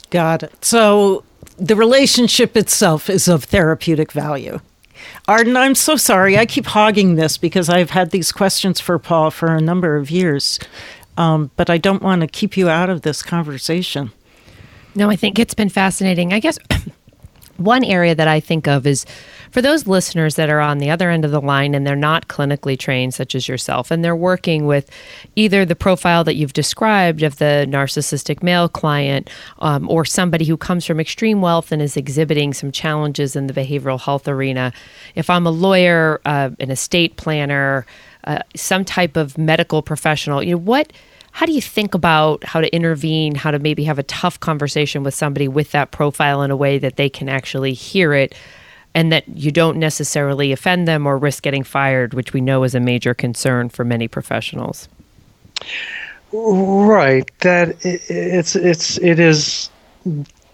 Got 0.09 0.43
it. 0.43 0.65
So 0.65 1.23
the 1.57 1.75
relationship 1.75 2.55
itself 2.57 3.09
is 3.09 3.27
of 3.27 3.43
therapeutic 3.45 4.11
value. 4.11 4.59
Arden, 5.27 5.55
I'm 5.55 5.75
so 5.75 5.95
sorry. 5.95 6.37
I 6.37 6.45
keep 6.45 6.65
hogging 6.65 7.15
this 7.15 7.37
because 7.37 7.69
I've 7.69 7.91
had 7.91 8.11
these 8.11 8.31
questions 8.31 8.79
for 8.79 8.99
Paul 8.99 9.31
for 9.31 9.55
a 9.55 9.61
number 9.61 9.95
of 9.95 10.11
years, 10.11 10.59
um, 11.17 11.51
but 11.55 11.69
I 11.69 11.77
don't 11.77 12.01
want 12.01 12.21
to 12.21 12.27
keep 12.27 12.57
you 12.57 12.69
out 12.69 12.89
of 12.89 13.03
this 13.03 13.21
conversation. 13.21 14.11
No, 14.99 15.09
I 15.09 15.15
think 15.15 15.39
it's 15.39 15.53
been 15.53 15.69
fascinating. 15.69 16.33
I 16.33 16.41
guess 16.41 16.59
one 17.57 17.85
area 17.85 18.13
that 18.13 18.27
I 18.27 18.41
think 18.41 18.67
of 18.67 18.85
is 18.85 19.05
for 19.49 19.61
those 19.61 19.87
listeners 19.87 20.35
that 20.35 20.49
are 20.49 20.59
on 20.59 20.79
the 20.79 20.89
other 20.89 21.09
end 21.09 21.23
of 21.23 21.31
the 21.31 21.39
line 21.39 21.73
and 21.73 21.87
they're 21.87 21.95
not 21.95 22.27
clinically 22.27 22.77
trained, 22.77 23.13
such 23.13 23.33
as 23.33 23.47
yourself, 23.47 23.91
and 23.91 24.03
they're 24.03 24.13
working 24.13 24.65
with 24.65 24.91
either 25.37 25.63
the 25.63 25.75
profile 25.75 26.25
that 26.25 26.35
you've 26.35 26.51
described 26.51 27.23
of 27.23 27.37
the 27.37 27.65
narcissistic 27.69 28.43
male 28.43 28.67
client 28.67 29.29
um, 29.59 29.89
or 29.89 30.03
somebody 30.03 30.43
who 30.43 30.57
comes 30.57 30.85
from 30.85 30.99
extreme 30.99 31.39
wealth 31.39 31.71
and 31.71 31.81
is 31.81 31.95
exhibiting 31.95 32.53
some 32.53 32.69
challenges 32.69 33.37
in 33.37 33.47
the 33.47 33.53
behavioral 33.53 34.01
health 34.01 34.27
arena. 34.27 34.73
If 35.15 35.29
I'm 35.29 35.47
a 35.47 35.51
lawyer, 35.51 36.19
uh, 36.25 36.49
an 36.59 36.71
estate 36.71 37.15
planner, 37.15 37.85
uh, 38.25 38.39
some 38.53 38.83
type 38.83 39.15
of 39.15 39.37
medical 39.37 39.81
professional, 39.81 40.43
you 40.43 40.55
know, 40.55 40.61
what 40.61 40.91
how 41.39 41.45
do 41.45 41.53
you 41.53 41.61
think 41.61 41.93
about 41.93 42.43
how 42.43 42.59
to 42.59 42.67
intervene, 42.75 43.33
how 43.33 43.49
to 43.49 43.59
maybe 43.59 43.85
have 43.85 43.97
a 43.97 44.03
tough 44.03 44.37
conversation 44.41 45.03
with 45.03 45.13
somebody 45.13 45.47
with 45.47 45.71
that 45.71 45.89
profile 45.89 46.41
in 46.41 46.51
a 46.51 46.55
way 46.57 46.77
that 46.77 46.97
they 46.97 47.09
can 47.09 47.29
actually 47.29 47.71
hear 47.71 48.13
it 48.13 48.35
and 48.93 49.09
that 49.13 49.25
you 49.29 49.49
don't 49.49 49.77
necessarily 49.77 50.51
offend 50.51 50.85
them 50.85 51.07
or 51.07 51.17
risk 51.17 51.41
getting 51.41 51.63
fired, 51.63 52.13
which 52.13 52.33
we 52.33 52.41
know 52.41 52.65
is 52.65 52.75
a 52.75 52.79
major 52.81 53.13
concern 53.13 53.69
for 53.69 53.85
many 53.85 54.05
professionals. 54.05 54.89
Right. 56.33 57.31
That 57.39 57.77
it's 57.85 58.57
it's 58.57 58.97
it 58.97 59.17
is 59.17 59.69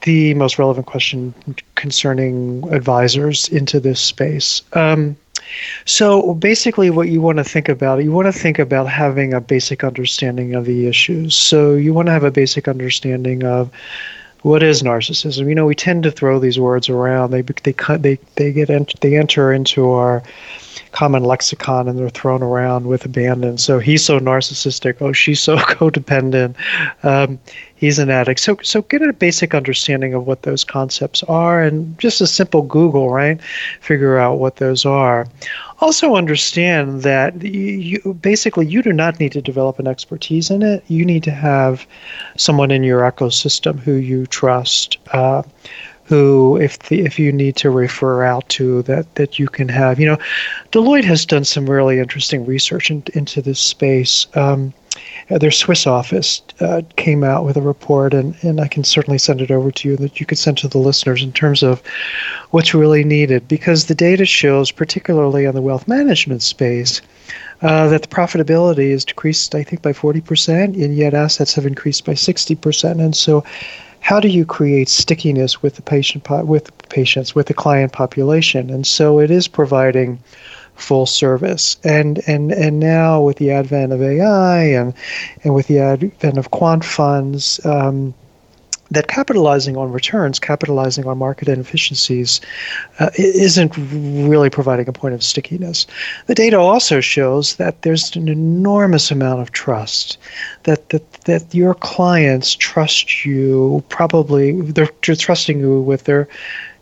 the 0.04 0.36
most 0.36 0.60
relevant 0.60 0.86
question 0.86 1.34
concerning 1.74 2.64
advisors 2.72 3.50
into 3.50 3.80
this 3.80 4.00
space. 4.00 4.62
Um, 4.74 5.18
so 5.86 6.34
basically, 6.34 6.90
what 6.90 7.10
you 7.10 7.22
want 7.22 7.38
to 7.38 7.44
think 7.44 7.70
about, 7.70 8.04
you 8.04 8.12
want 8.12 8.28
to 8.28 8.34
think 8.34 8.60
about 8.60 8.88
having 8.88 9.34
a 9.34 9.42
basic 9.42 9.84
understanding 9.84 10.56
of 10.56 10.66
the 10.66 10.88
issues. 10.88 11.36
So 11.36 11.74
you 11.74 11.94
want 11.94 12.08
to 12.08 12.12
have 12.12 12.24
a 12.24 12.32
basic 12.32 12.68
understanding 12.68 13.44
of 13.44 13.72
what 14.42 14.62
is 14.62 14.84
narcissism? 14.84 15.50
You 15.50 15.56
know, 15.56 15.66
we 15.66 15.76
tend 15.76 16.04
to 16.04 16.12
throw 16.12 16.40
these 16.40 16.60
words 16.60 16.88
around. 16.88 17.32
They 17.32 17.42
they 17.42 17.74
they 17.98 18.20
they 18.36 18.52
get 18.52 19.00
they 19.02 19.18
enter 19.18 19.52
into 19.52 19.90
our 19.90 20.22
common 20.96 21.26
lexicon 21.26 21.90
and 21.90 22.00
they're 22.00 22.10
thrown 22.10 22.42
around 22.42 22.88
with 22.88 23.04
abandon. 23.04 23.58
So 23.58 23.80
he's 23.80 24.04
so 24.04 24.18
narcissistic. 24.18 25.02
Oh, 25.02 25.12
she's 25.12 25.42
so 25.42 25.58
codependent. 25.76 26.56
Um, 27.04 27.38
he's 27.76 28.00
an 28.00 28.10
addict. 28.10 28.40
So 28.40 28.58
so 28.64 28.82
get 28.82 29.02
a 29.02 29.12
basic 29.12 29.54
understanding 29.54 30.14
of 30.14 30.26
what 30.26 30.44
those 30.44 30.64
concepts 30.64 31.22
are, 31.24 31.62
and 31.62 32.00
just 32.00 32.22
a 32.22 32.28
simple 32.28 32.62
Google, 32.62 33.10
right? 33.12 33.42
Figure 33.82 34.18
out 34.18 34.40
what 34.40 34.56
those 34.56 34.86
are. 34.86 35.28
Also 35.82 36.16
understand 36.16 37.04
that 37.04 37.44
you, 37.44 38.00
you 38.02 38.14
basically 38.14 38.66
you 38.66 38.82
do 38.82 38.94
not 38.94 39.20
need 39.20 39.34
to 39.34 39.42
develop 39.42 39.80
an 39.80 39.88
expertise 39.88 40.50
in 40.50 40.62
it. 40.62 40.82
You 40.88 41.04
need 41.04 41.24
to 41.24 41.32
have 41.32 41.86
someone 42.38 42.72
in 42.72 42.84
your 42.84 43.02
ecosystem 43.02 43.80
who 43.80 43.96
you 43.96 44.26
trust. 44.28 44.98
Uh, 45.12 45.44
who 46.06 46.58
if 46.58 46.80
the, 46.80 47.02
if 47.02 47.18
you 47.20 47.32
need 47.32 47.56
to 47.56 47.70
refer 47.70 48.24
out 48.24 48.48
to 48.50 48.82
that 48.84 49.14
that 49.16 49.40
you 49.40 49.48
can 49.48 49.68
have 49.68 50.00
you 50.00 50.06
know 50.06 50.18
deloitte 50.72 51.04
has 51.04 51.26
done 51.26 51.44
some 51.44 51.70
really 51.70 52.00
interesting 52.00 52.46
research 52.46 52.92
in, 52.92 53.04
into 53.14 53.42
this 53.42 53.60
space 53.60 54.28
um, 54.36 54.74
uh, 55.30 55.38
their 55.38 55.52
Swiss 55.52 55.88
office 55.88 56.42
uh, 56.60 56.82
came 56.96 57.24
out 57.24 57.46
with 57.46 57.58
a 57.58 57.62
report, 57.62 58.14
and, 58.14 58.36
and 58.44 58.62
I 58.62 58.68
can 58.68 58.84
certainly 58.84 59.18
send 59.18 59.42
it 59.42 59.52
over 59.52 59.72
to 59.72 59.90
you 59.90 59.98
that 59.98 60.20
you 60.20 60.26
could 60.26 60.38
send 60.38 60.58
to 60.60 60.68
the 60.68 60.78
listeners 60.78 61.24
in 61.24 61.34
terms 61.34 61.64
of 61.64 61.82
what's 62.52 62.74
really 62.74 63.04
needed. 63.04 63.48
Because 63.48 63.86
the 63.86 63.96
data 63.96 64.26
shows, 64.26 64.72
particularly 64.72 65.46
on 65.46 65.56
the 65.56 65.62
wealth 65.62 65.88
management 65.88 66.44
space, 66.44 67.02
uh, 67.62 67.88
that 67.88 68.04
the 68.04 68.08
profitability 68.08 68.90
is 68.90 69.04
decreased, 69.04 69.56
I 69.56 69.64
think, 69.64 69.82
by 69.82 69.94
40%, 69.94 70.82
and 70.82 70.96
yet 70.96 71.14
assets 71.14 71.56
have 71.56 71.66
increased 71.66 72.06
by 72.06 72.14
60%. 72.14 73.04
And 73.04 73.16
so, 73.16 73.44
how 74.06 74.20
do 74.20 74.28
you 74.28 74.46
create 74.46 74.88
stickiness 74.88 75.64
with 75.64 75.78
the 75.78 75.82
patient 75.82 76.24
po- 76.24 76.46
with 76.46 76.72
patients 76.90 77.34
with 77.34 77.48
the 77.48 77.56
client 77.56 77.92
population? 77.92 78.70
And 78.70 78.86
so, 78.86 79.20
it 79.20 79.32
is 79.32 79.48
providing 79.48 80.20
full 80.76 81.08
service. 81.08 81.78
And 81.84 82.22
and 82.28 82.52
and 82.52 82.80
now 82.80 83.20
with 83.20 83.38
the 83.38 83.50
advent 83.50 83.94
of 83.94 84.04
AI 84.04 84.60
and 84.60 84.94
and 85.44 85.56
with 85.56 85.66
the 85.66 85.80
advent 85.80 86.38
of 86.38 86.52
quant 86.52 86.86
funds. 86.86 87.60
Um, 87.66 88.14
that 88.92 89.08
capitalizing 89.08 89.78
on 89.78 89.92
returns, 89.92 90.40
capitalizing 90.40 91.08
on 91.08 91.18
market 91.18 91.48
inefficiencies, 91.48 92.42
uh, 93.00 93.10
isn't 93.18 93.76
really 93.78 94.50
providing 94.50 94.88
a 94.88 94.94
point 94.94 95.14
of 95.14 95.24
stickiness. 95.24 95.88
The 96.28 96.36
data 96.36 96.60
also 96.60 97.02
shows 97.02 97.56
that 97.56 97.82
there's 97.82 98.16
an 98.16 98.28
enormous 98.28 99.12
amount 99.12 99.42
of 99.42 99.52
trust, 99.52 100.18
that 100.64 100.90
that, 100.90 101.12
that 101.26 101.54
your 101.54 101.74
clients 101.74 102.56
trust 102.56 103.26
you. 103.26 103.84
Probably 103.90 104.62
they're 104.62 104.88
trusting 105.02 105.60
you 105.60 105.82
with 105.82 106.04
their 106.04 106.28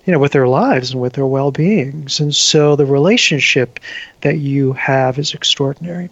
you 0.06 0.12
know, 0.12 0.20
with 0.20 0.34
their 0.34 0.48
lives 0.48 0.92
and 0.92 1.02
with 1.02 1.14
their 1.14 1.26
well-beings. 1.26 2.20
And 2.20 2.36
so 2.36 2.76
the 2.76 2.86
relationship 2.86 3.80
that 4.20 4.40
you 4.40 4.74
have 4.74 5.18
is 5.18 5.34
extraordinary. 5.34 6.10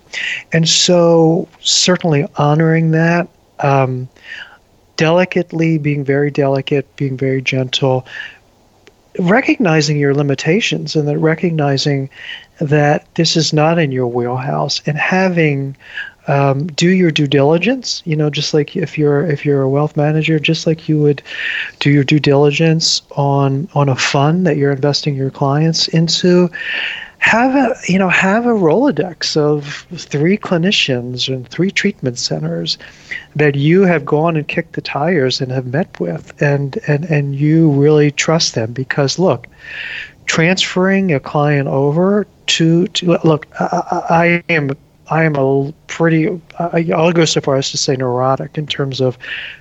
And 0.54 0.68
so 0.70 1.48
certainly 1.60 2.26
honoring 2.38 2.92
that, 2.92 3.28
um, 3.60 4.08
delicately 5.02 5.80
being 5.80 6.04
very 6.04 6.30
delicate, 6.30 6.96
being 6.96 7.18
very 7.18 7.42
gentle, 7.42 8.06
recognizing 9.18 9.98
your 9.98 10.14
limitations 10.14 10.96
and 10.96 11.08
that 11.08 11.18
recognizing 11.18 12.08
that 12.60 13.08
this 13.16 13.36
is 13.36 13.52
not 13.52 13.80
in 13.80 13.92
your 13.92 14.06
wheelhouse 14.06 14.80
and 14.86 14.96
having 15.00 15.76
um, 16.28 16.68
do 16.68 16.90
your 16.90 17.10
due 17.10 17.26
diligence. 17.26 18.04
You 18.06 18.16
know, 18.16 18.30
just 18.30 18.54
like 18.54 18.78
if 18.78 18.96
you're 18.96 19.26
if 19.26 19.44
you're 19.44 19.64
a 19.64 19.70
wealth 19.70 19.98
manager, 19.98 20.38
just 20.38 20.68
like 20.68 20.88
you 20.88 21.00
would 21.00 21.24
do 21.80 21.90
your 21.90 22.04
due 22.04 22.20
diligence 22.20 23.02
on 23.18 23.68
on 23.74 23.90
a 23.90 23.96
fund 23.96 24.46
that 24.46 24.56
you're 24.56 24.72
investing 24.72 25.16
your 25.16 25.32
clients 25.32 25.88
into. 25.88 26.48
Have 27.22 27.56
a 27.56 27.76
you 27.88 27.98
know 27.98 28.10
have 28.10 28.46
a 28.46 28.50
rolodex 28.50 29.38
of 29.38 29.86
three 29.98 30.38
clinicians 30.38 31.34
and 31.34 31.48
three 31.48 31.72
treatment 31.72 32.18
centers 32.18 32.78
that 33.36 33.56
you 33.56 33.84
have 33.84 34.04
gone 34.06 34.36
and 34.36 34.48
kicked 34.48 34.74
the 34.74 34.82
tires 34.82 35.40
and 35.40 35.52
have 35.52 35.68
met 35.68 36.00
with, 36.00 36.34
and 36.42 36.78
and 36.88 37.06
and 37.06 37.36
you 37.36 37.72
really 37.72 38.12
trust 38.12 38.56
them 38.56 38.74
because 38.74 39.18
look, 39.18 39.48
transferring 40.26 41.14
a 41.14 41.20
client 41.20 41.68
over 41.68 42.26
to 42.48 42.88
to 42.88 43.18
look, 43.24 43.48
I, 43.60 44.44
I 44.50 44.54
am 44.54 44.72
I 45.12 45.26
am 45.26 45.36
a 45.36 45.74
pretty, 45.88 46.42
I'll 46.58 47.12
go 47.12 47.26
so 47.26 47.42
far 47.42 47.58
as 47.58 47.70
to 47.72 47.78
say 47.78 47.98
neurotic 47.98 48.58
in 48.58 48.66
terms 48.66 49.02
of 49.02 49.18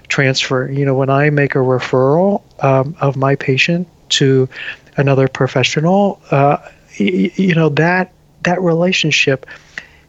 transfer. 0.06 0.70
You 0.70 0.84
know, 0.84 0.94
when 0.94 1.10
I 1.10 1.28
make 1.30 1.56
a 1.56 1.58
referral 1.58 2.42
um, 2.62 2.94
of 3.00 3.16
my 3.16 3.34
patient 3.34 3.88
to 4.10 4.48
another 4.96 5.26
professional, 5.26 6.20
uh, 6.30 6.58
you 7.00 7.54
know, 7.54 7.68
that, 7.70 8.12
that 8.42 8.60
relationship 8.60 9.46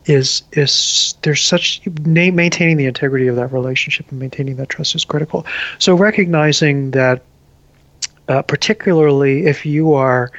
is 0.05 0.43
is 0.53 1.15
there's 1.21 1.43
such 1.43 1.81
maintaining 1.85 2.77
the 2.77 2.85
integrity 2.85 3.27
of 3.27 3.35
that 3.35 3.51
relationship 3.51 4.09
and 4.09 4.19
maintaining 4.19 4.55
that 4.55 4.69
trust 4.69 4.95
is 4.95 5.05
critical. 5.05 5.45
So 5.77 5.95
recognizing 5.95 6.91
that, 6.91 7.21
uh, 8.27 8.41
particularly 8.41 9.45
if 9.45 9.65
you 9.65 9.93
are 9.93 10.31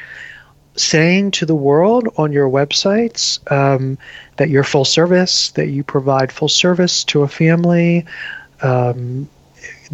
saying 0.74 1.30
to 1.32 1.46
the 1.46 1.54
world 1.54 2.08
on 2.16 2.32
your 2.32 2.48
websites 2.48 3.38
um, 3.52 3.98
that 4.36 4.48
you're 4.48 4.64
full 4.64 4.84
service, 4.84 5.50
that 5.52 5.68
you 5.68 5.84
provide 5.84 6.32
full 6.32 6.48
service 6.48 7.04
to 7.04 7.22
a 7.22 7.28
family, 7.28 8.04
um, 8.62 9.28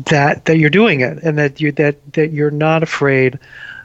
that 0.06 0.44
that 0.46 0.58
you're 0.58 0.70
doing 0.70 1.00
it, 1.00 1.18
and 1.22 1.36
that 1.38 1.60
you 1.60 1.72
that 1.72 2.12
that 2.14 2.32
you're 2.32 2.50
not 2.50 2.82
afraid 2.82 3.38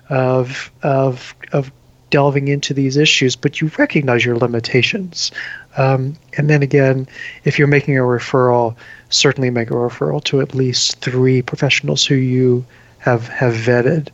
of 0.09 0.71
of 0.83 1.35
of 1.51 1.71
delving 2.13 2.47
into 2.47 2.75
these 2.75 2.95
issues, 2.95 3.35
but 3.35 3.59
you 3.59 3.71
recognize 3.79 4.23
your 4.23 4.37
limitations. 4.37 5.31
Um, 5.77 6.15
and 6.37 6.47
then 6.47 6.61
again, 6.61 7.07
if 7.43 7.57
you're 7.57 7.67
making 7.67 7.97
a 7.97 8.03
referral, 8.03 8.75
certainly 9.09 9.49
make 9.49 9.71
a 9.71 9.73
referral 9.73 10.23
to 10.25 10.39
at 10.39 10.53
least 10.53 11.01
three 11.01 11.41
professionals 11.41 12.05
who 12.05 12.13
you 12.13 12.63
have 12.99 13.27
have 13.29 13.55
vetted. 13.55 14.09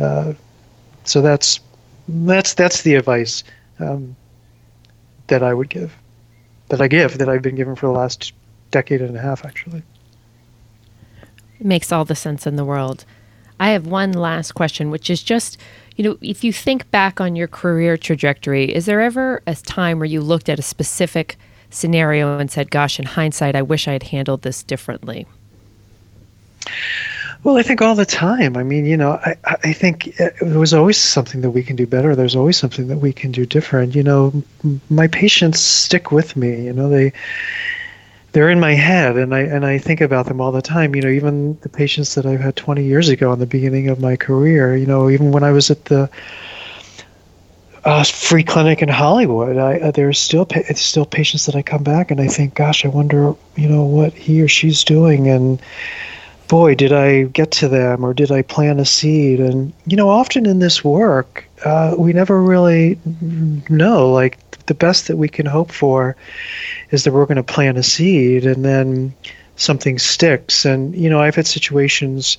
Uh, 0.00 0.32
so 1.04 1.22
that's 1.22 1.60
that's 2.08 2.54
that's 2.54 2.82
the 2.82 2.96
advice 2.96 3.44
um, 3.78 4.16
that 5.28 5.44
I 5.44 5.54
would 5.54 5.68
give, 5.68 5.94
that 6.70 6.80
I 6.80 6.88
give, 6.88 7.18
that 7.18 7.28
I've 7.28 7.42
been 7.42 7.54
given 7.54 7.76
for 7.76 7.86
the 7.86 7.92
last 7.92 8.32
decade 8.72 9.02
and 9.02 9.16
a 9.16 9.20
half, 9.20 9.44
actually. 9.44 9.82
It 11.60 11.66
makes 11.66 11.92
all 11.92 12.04
the 12.04 12.16
sense 12.16 12.44
in 12.44 12.56
the 12.56 12.64
world. 12.64 13.04
I 13.60 13.70
have 13.70 13.86
one 13.86 14.12
last 14.12 14.52
question, 14.52 14.90
which 14.90 15.08
is 15.08 15.22
just, 15.22 15.58
you 15.96 16.04
know, 16.04 16.18
if 16.20 16.44
you 16.44 16.52
think 16.52 16.90
back 16.90 17.20
on 17.20 17.36
your 17.36 17.48
career 17.48 17.96
trajectory, 17.96 18.74
is 18.74 18.86
there 18.86 19.00
ever 19.00 19.42
a 19.46 19.54
time 19.54 19.98
where 19.98 20.06
you 20.06 20.20
looked 20.20 20.48
at 20.48 20.58
a 20.58 20.62
specific 20.62 21.36
scenario 21.70 22.38
and 22.38 22.50
said, 22.50 22.70
gosh, 22.70 22.98
in 22.98 23.06
hindsight, 23.06 23.56
I 23.56 23.62
wish 23.62 23.88
I 23.88 23.92
had 23.92 24.04
handled 24.04 24.42
this 24.42 24.62
differently? 24.62 25.26
Well, 27.44 27.56
I 27.56 27.62
think 27.62 27.80
all 27.80 27.94
the 27.94 28.06
time. 28.06 28.56
I 28.56 28.62
mean, 28.62 28.86
you 28.86 28.96
know, 28.96 29.12
I, 29.24 29.36
I 29.44 29.72
think 29.72 30.20
uh, 30.20 30.30
there 30.40 30.58
was 30.58 30.74
always 30.74 30.98
something 30.98 31.40
that 31.42 31.50
we 31.50 31.62
can 31.62 31.76
do 31.76 31.86
better. 31.86 32.16
There's 32.16 32.36
always 32.36 32.56
something 32.56 32.88
that 32.88 32.98
we 32.98 33.12
can 33.12 33.30
do 33.30 33.46
different. 33.46 33.94
You 33.94 34.02
know, 34.02 34.42
my 34.90 35.06
patients 35.06 35.60
stick 35.60 36.10
with 36.10 36.36
me. 36.36 36.64
You 36.64 36.72
know, 36.72 36.88
they 36.88 37.12
they're 38.36 38.50
in 38.50 38.60
my 38.60 38.74
head, 38.74 39.16
and 39.16 39.34
I 39.34 39.40
and 39.40 39.64
I 39.64 39.78
think 39.78 40.02
about 40.02 40.26
them 40.26 40.42
all 40.42 40.52
the 40.52 40.60
time. 40.60 40.94
You 40.94 41.00
know, 41.00 41.08
even 41.08 41.58
the 41.62 41.70
patients 41.70 42.16
that 42.16 42.26
I've 42.26 42.38
had 42.38 42.54
20 42.54 42.84
years 42.84 43.08
ago 43.08 43.32
in 43.32 43.38
the 43.38 43.46
beginning 43.46 43.88
of 43.88 43.98
my 43.98 44.14
career. 44.14 44.76
You 44.76 44.84
know, 44.84 45.08
even 45.08 45.32
when 45.32 45.42
I 45.42 45.52
was 45.52 45.70
at 45.70 45.86
the 45.86 46.10
uh, 47.86 48.04
free 48.04 48.44
clinic 48.44 48.82
in 48.82 48.90
Hollywood, 48.90 49.56
I, 49.56 49.78
uh, 49.78 49.90
there's 49.90 50.18
still 50.18 50.44
pa- 50.44 50.60
still 50.74 51.06
patients 51.06 51.46
that 51.46 51.56
I 51.56 51.62
come 51.62 51.82
back 51.82 52.10
and 52.10 52.20
I 52.20 52.26
think, 52.26 52.54
gosh, 52.54 52.84
I 52.84 52.88
wonder, 52.88 53.34
you 53.54 53.70
know, 53.70 53.84
what 53.84 54.12
he 54.12 54.42
or 54.42 54.48
she's 54.48 54.84
doing, 54.84 55.28
and 55.28 55.58
boy, 56.46 56.74
did 56.74 56.92
I 56.92 57.22
get 57.22 57.50
to 57.52 57.68
them 57.68 58.04
or 58.04 58.12
did 58.12 58.30
I 58.30 58.42
plant 58.42 58.80
a 58.80 58.84
seed? 58.84 59.40
And, 59.40 59.72
you 59.86 59.96
know, 59.96 60.10
often 60.10 60.44
in 60.44 60.58
this 60.58 60.84
work, 60.84 61.48
uh, 61.64 61.94
we 61.96 62.12
never 62.12 62.42
really 62.42 62.98
know. 63.70 64.12
Like, 64.12 64.38
the 64.66 64.74
best 64.74 65.08
that 65.08 65.16
we 65.16 65.28
can 65.28 65.46
hope 65.46 65.70
for 65.70 66.16
is 66.90 67.04
that 67.04 67.12
we're 67.12 67.26
going 67.26 67.36
to 67.36 67.42
plant 67.42 67.78
a 67.78 67.82
seed 67.82 68.46
and 68.46 68.64
then 68.64 69.14
something 69.56 69.98
sticks. 69.98 70.64
And, 70.64 70.94
you 70.94 71.08
know, 71.08 71.20
I've 71.20 71.34
had 71.34 71.46
situations 71.46 72.36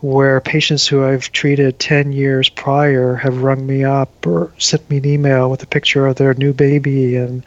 where 0.00 0.40
patients 0.40 0.86
who 0.86 1.04
I've 1.04 1.30
treated 1.32 1.78
10 1.78 2.12
years 2.12 2.48
prior 2.48 3.16
have 3.16 3.42
rung 3.42 3.66
me 3.66 3.84
up 3.84 4.26
or 4.26 4.50
sent 4.56 4.88
me 4.88 4.96
an 4.96 5.06
email 5.06 5.50
with 5.50 5.62
a 5.62 5.66
picture 5.66 6.06
of 6.06 6.16
their 6.16 6.32
new 6.34 6.54
baby 6.54 7.16
and 7.16 7.44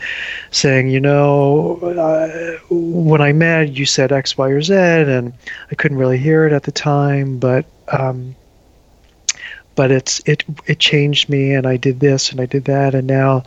saying, 0.52 0.90
you 0.90 1.00
know, 1.00 1.78
uh, 1.82 2.58
when 2.70 3.22
I 3.22 3.34
met, 3.34 3.70
you 3.70 3.86
said 3.86 4.12
X, 4.12 4.38
Y, 4.38 4.50
or 4.50 4.62
Z, 4.62 4.74
and 4.74 5.34
I 5.72 5.76
couldn't 5.76 5.98
really 5.98 6.20
hear 6.20 6.46
it 6.46 6.54
at 6.54 6.64
the 6.64 6.72
time, 6.72 7.40
but. 7.40 7.66
Um, 7.88 8.36
but 9.76 9.90
it's 9.92 10.22
it 10.28 10.44
it 10.68 10.78
changed 10.78 11.30
me 11.30 11.54
and 11.54 11.66
I 11.66 11.78
did 11.78 12.00
this 12.00 12.32
and 12.32 12.40
I 12.40 12.46
did 12.46 12.66
that 12.66 12.94
and 12.94 13.08
now 13.08 13.44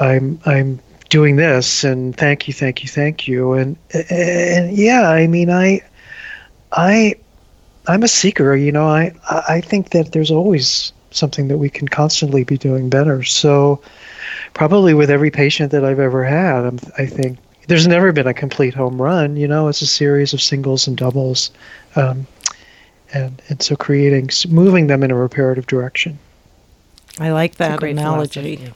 I'm 0.00 0.40
I'm 0.46 0.80
doing 1.08 1.36
this 1.36 1.84
and 1.84 2.16
thank 2.16 2.46
you 2.48 2.54
thank 2.54 2.82
you 2.82 2.88
thank 2.88 3.26
you 3.26 3.52
and 3.52 3.76
and 3.92 4.76
yeah 4.76 5.10
I 5.10 5.26
mean 5.26 5.50
I 5.50 5.82
I 6.72 7.16
I'm 7.86 8.02
a 8.02 8.08
seeker. 8.08 8.54
You 8.54 8.72
know, 8.72 8.86
I 8.86 9.12
I 9.48 9.60
think 9.60 9.90
that 9.90 10.12
there's 10.12 10.30
always 10.30 10.92
something 11.10 11.48
that 11.48 11.58
we 11.58 11.68
can 11.68 11.88
constantly 11.88 12.44
be 12.44 12.56
doing 12.56 12.88
better. 12.88 13.24
So, 13.24 13.82
probably 14.54 14.94
with 14.94 15.10
every 15.10 15.30
patient 15.30 15.72
that 15.72 15.84
I've 15.84 15.98
ever 15.98 16.24
had, 16.24 16.64
I'm, 16.64 16.78
i 16.98 17.06
think 17.06 17.38
there's 17.66 17.88
never 17.88 18.12
been 18.12 18.26
a 18.26 18.34
complete 18.34 18.74
home 18.74 19.00
run. 19.00 19.36
You 19.36 19.48
know, 19.48 19.68
it's 19.68 19.82
a 19.82 19.86
series 19.86 20.32
of 20.32 20.42
singles 20.42 20.86
and 20.86 20.96
doubles, 20.96 21.50
um, 21.96 22.26
and 23.12 23.40
and 23.48 23.62
so 23.62 23.76
creating, 23.76 24.30
moving 24.48 24.86
them 24.86 25.02
in 25.02 25.10
a 25.10 25.16
reparative 25.16 25.66
direction. 25.66 26.18
I 27.18 27.30
like 27.30 27.56
that 27.56 27.82
analogy. 27.82 28.72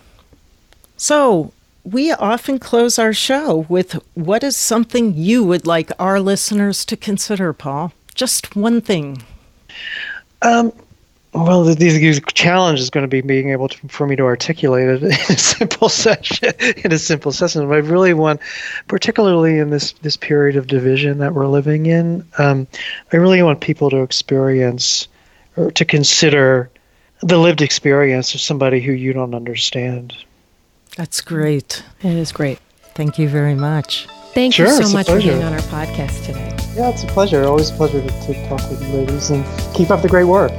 So, 1.07 1.53
we 1.85 2.12
often 2.12 2.59
close 2.59 2.99
our 2.99 3.12
show 3.12 3.67
with 3.69 3.93
what 4.14 4.43
is 4.43 4.57
something 4.57 5.12
you 5.14 5.45
would 5.45 5.67
like 5.67 5.93
our 5.99 6.19
listeners 6.19 6.83
to 6.87 6.97
consider, 6.97 7.53
Paul? 7.53 7.93
Just 8.14 8.57
one 8.57 8.81
thing. 8.81 9.23
Um, 10.40 10.73
well, 11.35 11.62
the, 11.62 11.75
the, 11.75 12.23
challenge 12.33 12.81
is 12.81 12.88
going 12.88 13.03
to 13.03 13.09
be 13.09 13.21
being 13.21 13.51
able 13.51 13.69
to, 13.69 13.88
for 13.88 14.07
me 14.07 14.17
to 14.17 14.23
articulate 14.23 14.88
it 14.88 15.03
in 15.03 15.11
a 15.12 15.37
simple 15.37 15.90
session, 15.90 16.55
in 16.59 16.90
a 16.90 16.99
simple 16.99 17.33
session. 17.33 17.71
I 17.71 17.77
really 17.77 18.14
want, 18.14 18.40
particularly 18.88 19.59
in 19.59 19.69
this 19.69 19.93
this 20.01 20.17
period 20.17 20.57
of 20.57 20.69
division 20.69 21.19
that 21.19 21.35
we're 21.35 21.49
living 21.49 21.85
in, 21.85 22.27
um, 22.38 22.67
I 23.12 23.19
really 23.19 23.43
want 23.43 23.61
people 23.61 23.90
to 23.90 24.01
experience 24.01 25.07
or 25.59 25.71
to 25.71 25.85
consider 25.85 26.71
the 27.21 27.37
lived 27.37 27.61
experience 27.61 28.35
of 28.35 28.40
somebody 28.40 28.81
who 28.81 28.93
you 28.93 29.12
don't 29.12 29.35
understand. 29.35 30.17
That's 30.96 31.20
great. 31.20 31.83
It 32.00 32.12
is 32.12 32.33
great. 32.33 32.59
Thank 32.94 33.18
you 33.18 33.28
very 33.28 33.54
much. 33.54 34.07
Thank 34.35 34.54
sure, 34.54 34.66
you 34.66 34.83
so 34.83 34.92
much 34.92 35.07
for 35.07 35.18
being 35.18 35.42
on 35.42 35.52
our 35.52 35.61
podcast 35.61 36.24
today. 36.26 36.57
Yeah, 36.76 36.90
it's 36.90 37.04
a 37.04 37.07
pleasure. 37.07 37.44
Always 37.44 37.70
a 37.70 37.74
pleasure 37.74 38.00
to, 38.00 38.09
to 38.09 38.48
talk 38.48 38.68
with 38.68 38.83
you 38.83 38.88
ladies 38.88 39.30
and 39.30 39.44
keep 39.74 39.90
up 39.90 40.02
the 40.02 40.09
great 40.09 40.24
work. 40.24 40.52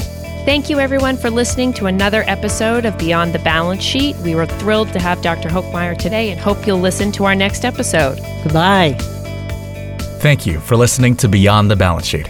Thank 0.45 0.69
you, 0.69 0.79
everyone, 0.79 1.17
for 1.17 1.29
listening 1.29 1.73
to 1.73 1.87
another 1.87 2.23
episode 2.27 2.85
of 2.85 2.97
Beyond 2.97 3.33
the 3.33 3.39
Balance 3.39 3.81
Sheet. 3.81 4.15
We 4.17 4.35
were 4.35 4.45
thrilled 4.45 4.93
to 4.93 4.99
have 4.99 5.21
Dr. 5.21 5.49
Hokemeyer 5.49 5.97
today 5.97 6.29
and 6.31 6.39
hope 6.39 6.67
you'll 6.67 6.79
listen 6.79 7.11
to 7.13 7.25
our 7.25 7.35
next 7.35 7.65
episode. 7.65 8.19
Goodbye. 8.43 8.95
Thank 10.19 10.45
you 10.45 10.59
for 10.59 10.75
listening 10.77 11.15
to 11.17 11.27
Beyond 11.27 11.71
the 11.71 11.75
Balance 11.75 12.05
Sheet, 12.05 12.29